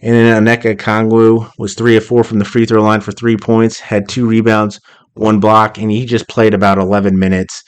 And 0.00 0.14
then 0.14 0.44
Onyeka 0.44 0.76
Okongwu 0.76 1.50
was 1.58 1.74
3 1.74 1.96
of 1.96 2.04
4 2.04 2.24
from 2.24 2.38
the 2.38 2.44
free 2.44 2.66
throw 2.66 2.82
line 2.82 3.00
for 3.00 3.12
three 3.12 3.36
points, 3.36 3.80
had 3.80 4.08
two 4.08 4.26
rebounds, 4.26 4.80
one 5.14 5.40
block, 5.40 5.78
and 5.78 5.90
he 5.90 6.04
just 6.04 6.28
played 6.28 6.52
about 6.52 6.78
11 6.78 7.18
minutes. 7.18 7.62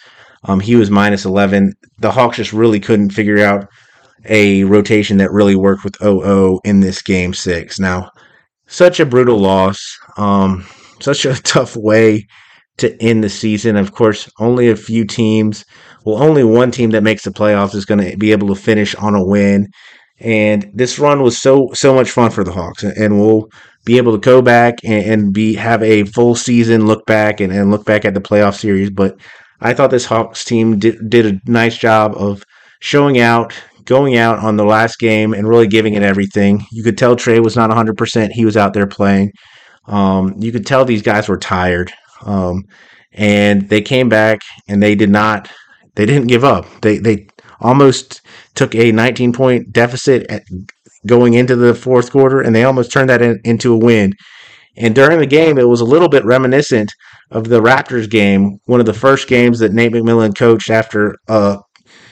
Um, 0.45 0.61
he 0.61 0.77
was 0.77 0.91
minus 0.91 1.25
11. 1.25 1.73
The 1.99 2.11
Hawks 2.11 2.37
just 2.37 2.53
really 2.53 2.81
couldn't 2.81 3.11
figure 3.11 3.45
out 3.45 3.69
a 4.25 4.65
rotation 4.65 5.17
that 5.19 5.33
really 5.33 5.57
worked 5.57 5.85
with 5.85 6.03
OO 6.03 6.61
in 6.65 6.81
this 6.81 7.03
game 7.03 7.35
six. 7.35 7.79
Now, 7.79 8.11
such 8.67 9.01
a 9.01 9.07
brutal 9.07 9.39
loss, 9.39 9.99
um, 10.17 10.67
such 11.01 11.25
a 11.25 11.35
tough 11.43 11.77
way 11.77 12.27
to 12.79 12.97
end 13.03 13.25
the 13.25 13.29
season. 13.29 13.77
Of 13.77 13.93
course, 13.93 14.31
only 14.39 14.71
a 14.71 14.77
few 14.77 15.05
teams, 15.05 15.65
well, 16.05 16.23
only 16.23 16.45
one 16.45 16.71
team 16.71 16.91
that 16.91 17.03
makes 17.03 17.25
the 17.25 17.31
playoffs 17.31 17.75
is 17.75 17.85
going 17.85 18.11
to 18.11 18.17
be 18.17 18.33
able 18.33 18.49
to 18.49 18.55
finish 18.55 18.95
on 18.95 19.15
a 19.15 19.25
win. 19.25 19.69
And 20.21 20.71
this 20.75 20.99
run 20.99 21.23
was 21.23 21.39
so 21.39 21.71
so 21.75 21.95
much 21.95 22.11
fun 22.11 22.33
for 22.33 22.43
the 22.43 22.51
Hawks, 22.51 22.83
and 22.83 23.21
we'll 23.21 23.49
be 23.85 23.99
able 23.99 24.13
to 24.13 24.19
go 24.19 24.43
back 24.43 24.79
and, 24.83 25.05
and 25.05 25.33
be 25.33 25.55
have 25.55 25.81
a 25.83 26.05
full 26.05 26.35
season 26.35 26.87
look 26.87 27.07
back 27.07 27.41
and, 27.41 27.53
and 27.53 27.71
look 27.71 27.85
back 27.85 28.05
at 28.05 28.15
the 28.15 28.21
playoff 28.21 28.59
series. 28.59 28.91
But 28.91 29.17
I 29.61 29.75
thought 29.75 29.91
this 29.91 30.07
Hawks 30.07 30.45
team 30.45 30.79
did, 30.79 31.11
did 31.11 31.27
a 31.27 31.51
nice 31.51 31.77
job 31.77 32.15
of 32.17 32.45
showing 32.81 33.19
out, 33.19 33.55
going 33.85 34.17
out 34.17 34.39
on 34.39 34.57
the 34.57 34.65
last 34.65 34.99
game, 34.99 35.35
and 35.35 35.49
really 35.49 35.67
giving 35.67 35.95
it 35.95 36.03
everything. 36.03 36.65
You 36.71 36.83
could 36.83 36.99
tell 36.99 37.17
Trae 37.17 37.43
was 37.43 37.57
not 37.57 37.71
100%. 37.71 38.31
He 38.31 38.45
was 38.45 38.57
out 38.57 38.73
there 38.73 38.87
playing. 38.87 39.33
Um, 39.87 40.35
you 40.39 40.53
could 40.53 40.67
tell 40.67 40.85
these 40.85 41.03
guys 41.03 41.29
were 41.29 41.39
tired. 41.39 41.93
Um, 42.23 42.65
and 43.13 43.69
they 43.69 43.81
came 43.81 44.09
back 44.09 44.41
and 44.69 44.83
they 44.83 44.95
did 44.95 45.11
not, 45.11 45.51
they 45.97 46.07
didn't 46.07 46.29
give 46.29 46.45
up. 46.45 46.67
They, 46.83 46.99
they 46.99 47.27
almost 47.61 48.21
took 48.55 48.75
a 48.75 48.93
19 48.93 49.33
point 49.33 49.73
deficit 49.73 50.31
at, 50.31 50.43
going 51.07 51.35
into 51.35 51.57
the 51.57 51.75
fourth 51.75 52.13
quarter 52.13 52.41
and 52.41 52.55
they 52.55 52.65
almost 52.65 52.93
turned 52.93 53.09
that 53.09 53.23
in, 53.23 53.41
into 53.45 53.73
a 53.73 53.79
win. 53.79 54.13
And 54.77 54.95
during 54.95 55.19
the 55.19 55.27
game, 55.27 55.59
it 55.59 55.69
was 55.69 55.81
a 55.81 55.87
little 55.87 56.09
bit 56.09 56.25
reminiscent 56.25 56.93
of 57.31 57.49
the 57.49 57.61
Raptors 57.61 58.09
game, 58.09 58.59
one 58.65 58.81
of 58.81 58.87
the 58.87 58.95
first 58.95 59.29
games 59.29 59.59
that 59.59 59.73
Nate 59.73 59.93
McMillan 59.93 60.37
coached 60.37 60.71
after 60.71 61.17
uh, 61.29 61.59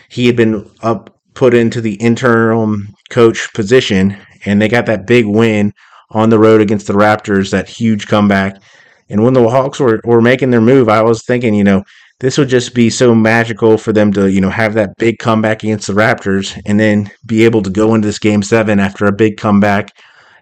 he 0.09 0.27
had 0.27 0.37
been 0.37 0.71
up 0.83 1.19
put 1.35 1.55
into 1.55 1.81
the 1.81 1.95
interim 1.95 2.89
coach 3.11 3.53
position, 3.53 4.17
and 4.45 4.61
they 4.61 4.69
got 4.69 4.87
that 4.87 5.07
big 5.07 5.27
win 5.27 5.73
on 6.11 6.31
the 6.31 6.39
road 6.39 6.61
against 6.61 6.87
the 6.87 6.93
Raptors, 6.93 7.51
that 7.51 7.69
huge 7.69 8.07
comeback. 8.07 8.61
And 9.09 9.23
when 9.23 9.35
the 9.35 9.49
Hawks 9.49 9.79
were, 9.79 10.01
were 10.05 10.21
making 10.21 10.51
their 10.51 10.61
move, 10.61 10.89
I 10.89 11.03
was 11.03 11.25
thinking, 11.25 11.55
you 11.55 11.65
know, 11.65 11.83
this 12.21 12.39
would 12.39 12.49
just 12.49 12.75
be 12.75 12.89
so 12.89 13.15
magical 13.15 13.77
for 13.77 13.93
them 13.93 14.13
to, 14.15 14.31
you 14.31 14.41
know, 14.41 14.51
have 14.51 14.75
that 14.75 14.97
big 14.99 15.19
comeback 15.19 15.63
against 15.63 15.87
the 15.87 15.93
Raptors 15.93 16.61
and 16.65 16.81
then 16.81 17.11
be 17.27 17.45
able 17.45 17.63
to 17.63 17.71
go 17.71 17.95
into 17.95 18.09
this 18.09 18.19
game 18.19 18.43
seven 18.43 18.81
after 18.81 19.05
a 19.05 19.13
big 19.13 19.37
comeback 19.37 19.91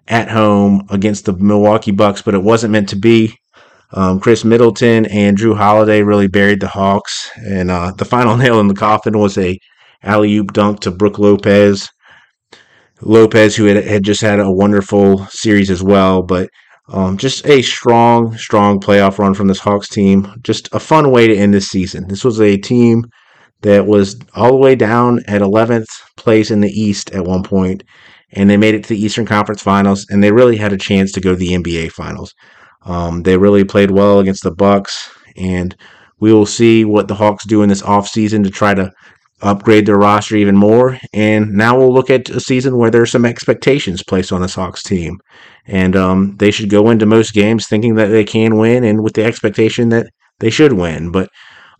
at 0.07 0.29
home 0.29 0.85
against 0.89 1.25
the 1.25 1.33
Milwaukee 1.33 1.91
Bucks, 1.91 2.21
but 2.21 2.33
it 2.33 2.43
wasn't 2.43 2.71
meant 2.71 2.89
to 2.89 2.95
be. 2.95 3.37
Um, 3.95 4.19
Khris 4.19 4.43
Middleton 4.43 5.05
and 5.05 5.37
Jrue 5.37 5.55
Holiday 5.55 6.01
really 6.01 6.27
buried 6.27 6.59
the 6.59 6.67
Hawks, 6.67 7.31
and 7.37 7.71
uh, 7.71 7.93
the 7.97 8.03
final 8.03 8.35
nail 8.37 8.59
in 8.59 8.67
the 8.67 8.73
coffin 8.73 9.17
was 9.17 9.37
a 9.37 9.57
alley 10.03 10.35
oop 10.35 10.51
dunk 10.51 10.81
to 10.81 10.91
Brook 10.91 11.17
Lopez. 11.17 11.89
Lopez, 13.01 13.55
who 13.55 13.65
had, 13.65 13.83
had 13.83 14.03
just 14.03 14.21
had 14.21 14.39
a 14.39 14.51
wonderful 14.51 15.25
series 15.27 15.71
as 15.71 15.81
well, 15.81 16.21
but 16.21 16.49
um, 16.89 17.17
just 17.17 17.45
a 17.47 17.61
strong, 17.61 18.37
strong 18.37 18.79
playoff 18.79 19.17
run 19.17 19.33
from 19.33 19.47
this 19.47 19.59
Hawks 19.59 19.87
team. 19.87 20.27
Just 20.43 20.69
a 20.73 20.79
fun 20.79 21.11
way 21.11 21.27
to 21.27 21.35
end 21.35 21.53
this 21.53 21.67
season. 21.67 22.07
This 22.07 22.23
was 22.23 22.39
a 22.39 22.57
team 22.57 23.05
that 23.61 23.87
was 23.87 24.19
all 24.35 24.51
the 24.51 24.57
way 24.57 24.75
down 24.75 25.19
at 25.27 25.41
11th 25.41 25.87
place 26.17 26.51
in 26.51 26.61
the 26.61 26.69
East 26.69 27.11
at 27.11 27.25
one 27.25 27.43
point, 27.43 27.83
and 28.33 28.49
they 28.49 28.57
made 28.57 28.75
it 28.75 28.83
to 28.83 28.89
the 28.89 29.01
Eastern 29.01 29.25
Conference 29.25 29.61
Finals, 29.61 30.05
and 30.09 30.21
they 30.21 30.31
really 30.31 30.57
had 30.57 30.73
a 30.73 30.77
chance 30.77 31.11
to 31.13 31.21
go 31.21 31.31
to 31.31 31.37
the 31.37 31.53
NBA 31.53 31.91
Finals. 31.91 32.33
Um, 32.85 33.23
they 33.23 33.37
really 33.37 33.63
played 33.63 33.91
well 33.91 34.19
against 34.19 34.43
the 34.43 34.51
Bucks, 34.51 35.11
and 35.35 35.75
we 36.19 36.31
will 36.31 36.45
see 36.45 36.85
what 36.85 37.07
the 37.07 37.15
Hawks 37.15 37.45
do 37.45 37.61
in 37.61 37.69
this 37.69 37.81
offseason 37.81 38.43
to 38.43 38.49
try 38.49 38.73
to 38.73 38.91
upgrade 39.41 39.85
their 39.85 39.97
roster 39.97 40.35
even 40.35 40.55
more. 40.55 40.97
And 41.13 41.51
now 41.53 41.77
we'll 41.77 41.93
look 41.93 42.09
at 42.09 42.29
a 42.29 42.39
season 42.39 42.77
where 42.77 42.89
there's 42.89 43.11
some 43.11 43.25
expectations 43.25 44.03
placed 44.03 44.31
on 44.31 44.41
this 44.41 44.55
Hawks 44.55 44.81
team. 44.81 45.19
And 45.67 45.95
um, 45.95 46.35
they 46.37 46.51
should 46.51 46.69
go 46.69 46.89
into 46.89 47.05
most 47.05 47.33
games 47.33 47.67
thinking 47.67 47.95
that 47.95 48.07
they 48.07 48.23
can 48.23 48.57
win 48.57 48.83
and 48.83 49.03
with 49.03 49.13
the 49.13 49.25
expectation 49.25 49.89
that 49.89 50.07
they 50.39 50.49
should 50.49 50.73
win. 50.73 51.11
But 51.11 51.29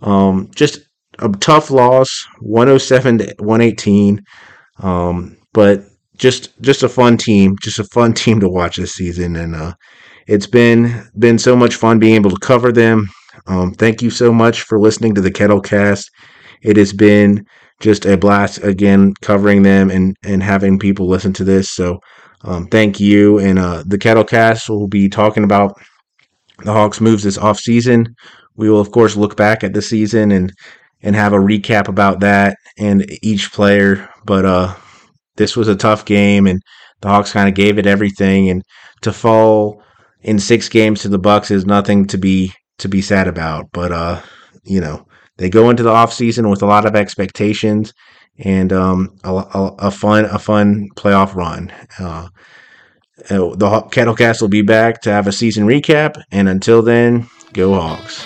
um, 0.02 0.50
just 0.56 0.80
a 1.20 1.30
tough 1.30 1.72
loss, 1.72 2.26
107 2.39 3.20
to 3.20 3.36
118. 3.39 4.22
Um, 4.80 5.38
but 5.54 5.84
just 6.18 6.60
just 6.62 6.84
a 6.84 6.89
fun 6.89 7.18
team, 7.18 7.56
just 7.62 7.80
a 7.80 7.84
fun 7.86 8.13
team 8.22 8.39
to 8.41 8.50
watch 8.50 8.76
this 8.78 8.94
season. 8.94 9.36
And 9.36 9.56
uh, 9.56 9.74
it's 10.28 10.48
been 10.48 11.08
been 11.18 11.38
so 11.38 11.56
much 11.56 11.76
fun 11.76 12.00
being 12.00 12.16
able 12.16 12.32
to 12.32 12.40
cover 12.40 12.72
them. 12.72 13.08
Um, 13.48 13.74
thank 13.74 14.02
you 14.02 14.10
so 14.10 14.34
much 14.34 14.64
for 14.64 14.80
listening 14.80 15.14
to 15.16 15.22
the 15.22 15.32
Kettlecast. 15.32 16.06
It 16.62 16.78
has 16.78 16.94
been 16.94 17.46
just 17.80 18.06
a 18.06 18.18
blast 18.18 18.64
again 18.64 19.14
covering 19.22 19.64
them 19.64 19.92
and 19.92 20.16
and 20.24 20.42
having 20.42 20.80
people 20.80 21.08
listen 21.08 21.34
to 21.34 21.44
this. 21.44 21.70
So 21.70 22.00
um, 22.44 22.68
thank 22.68 23.00
you. 23.00 23.40
And 23.40 23.60
uh, 23.60 23.84
the 23.86 23.98
Kettlecast 23.98 24.70
will 24.70 24.88
be 24.88 25.10
talking 25.10 25.44
about 25.44 25.74
the 26.60 26.72
Hawks' 26.72 27.02
moves 27.02 27.24
this 27.24 27.38
off 27.38 27.60
season. 27.60 28.16
We 28.56 28.70
will 28.70 28.80
of 28.80 28.92
course 28.92 29.16
look 29.16 29.36
back 29.36 29.64
at 29.64 29.74
the 29.74 29.82
season 29.82 30.32
and 30.32 30.52
and 31.02 31.16
have 31.16 31.34
a 31.34 31.38
recap 31.38 31.88
about 31.88 32.22
that 32.22 32.58
and 32.80 33.06
each 33.22 33.52
player. 33.52 34.10
But 34.26 34.46
uh, 34.46 34.76
this 35.36 35.56
was 35.56 35.68
a 35.68 35.76
tough 35.76 36.06
game, 36.06 36.48
and 36.48 36.62
the 37.02 37.10
Hawks 37.10 37.32
kind 37.32 37.48
of 37.48 37.54
gave 37.54 37.78
it 37.78 37.86
everything. 37.86 38.50
And 38.50 38.64
to 39.02 39.14
fall 39.14 39.84
in 40.26 40.40
six 40.40 40.68
games 40.68 41.02
to 41.02 41.10
the 41.10 41.20
Bucks 41.20 41.52
is 41.52 41.66
nothing 41.66 42.06
to 42.08 42.18
be 42.18 42.52
to 42.80 42.90
be 42.90 43.02
sad 43.02 43.28
about. 43.28 43.70
But 43.72 43.92
uh, 43.92 44.22
you 44.64 44.82
know, 44.82 45.08
they 45.38 45.50
go 45.50 45.70
into 45.70 45.84
the 45.84 45.92
offseason 45.92 46.50
with 46.50 46.62
a 46.62 46.66
lot 46.66 46.86
of 46.86 46.96
expectations 46.96 47.94
and 48.40 48.74
um, 48.74 49.16
a, 49.24 49.34
a, 49.34 49.76
a, 49.80 49.92
fun 49.92 50.26
a 50.26 50.40
fun 50.40 50.90
playoff 50.96 51.36
run. 51.36 51.72
Uh, 52.00 52.28
uh 53.30 53.56
the 53.56 53.88
Kettlecast 53.92 54.42
will 54.42 54.50
be 54.50 54.64
back 54.64 55.02
to 55.02 55.12
have 55.12 55.28
a 55.28 55.32
season 55.32 55.66
recap, 55.66 56.22
and 56.32 56.50
until 56.50 56.82
then, 56.82 57.30
go 57.54 57.74
Hawks. 57.74 58.26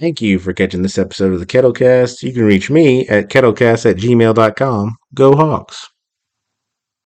Thank 0.00 0.22
you 0.22 0.38
for 0.38 0.52
catching 0.52 0.82
this 0.82 0.96
episode 0.96 1.32
of 1.32 1.40
the 1.40 1.46
Kettlecast. 1.46 2.22
You 2.22 2.32
can 2.32 2.44
reach 2.44 2.70
me 2.70 3.06
at 3.08 3.30
kettlecast 3.30 3.90
at 3.90 3.96
gmail.com. 3.96 4.96
Go 5.12 5.34
Hawks. 5.34 5.88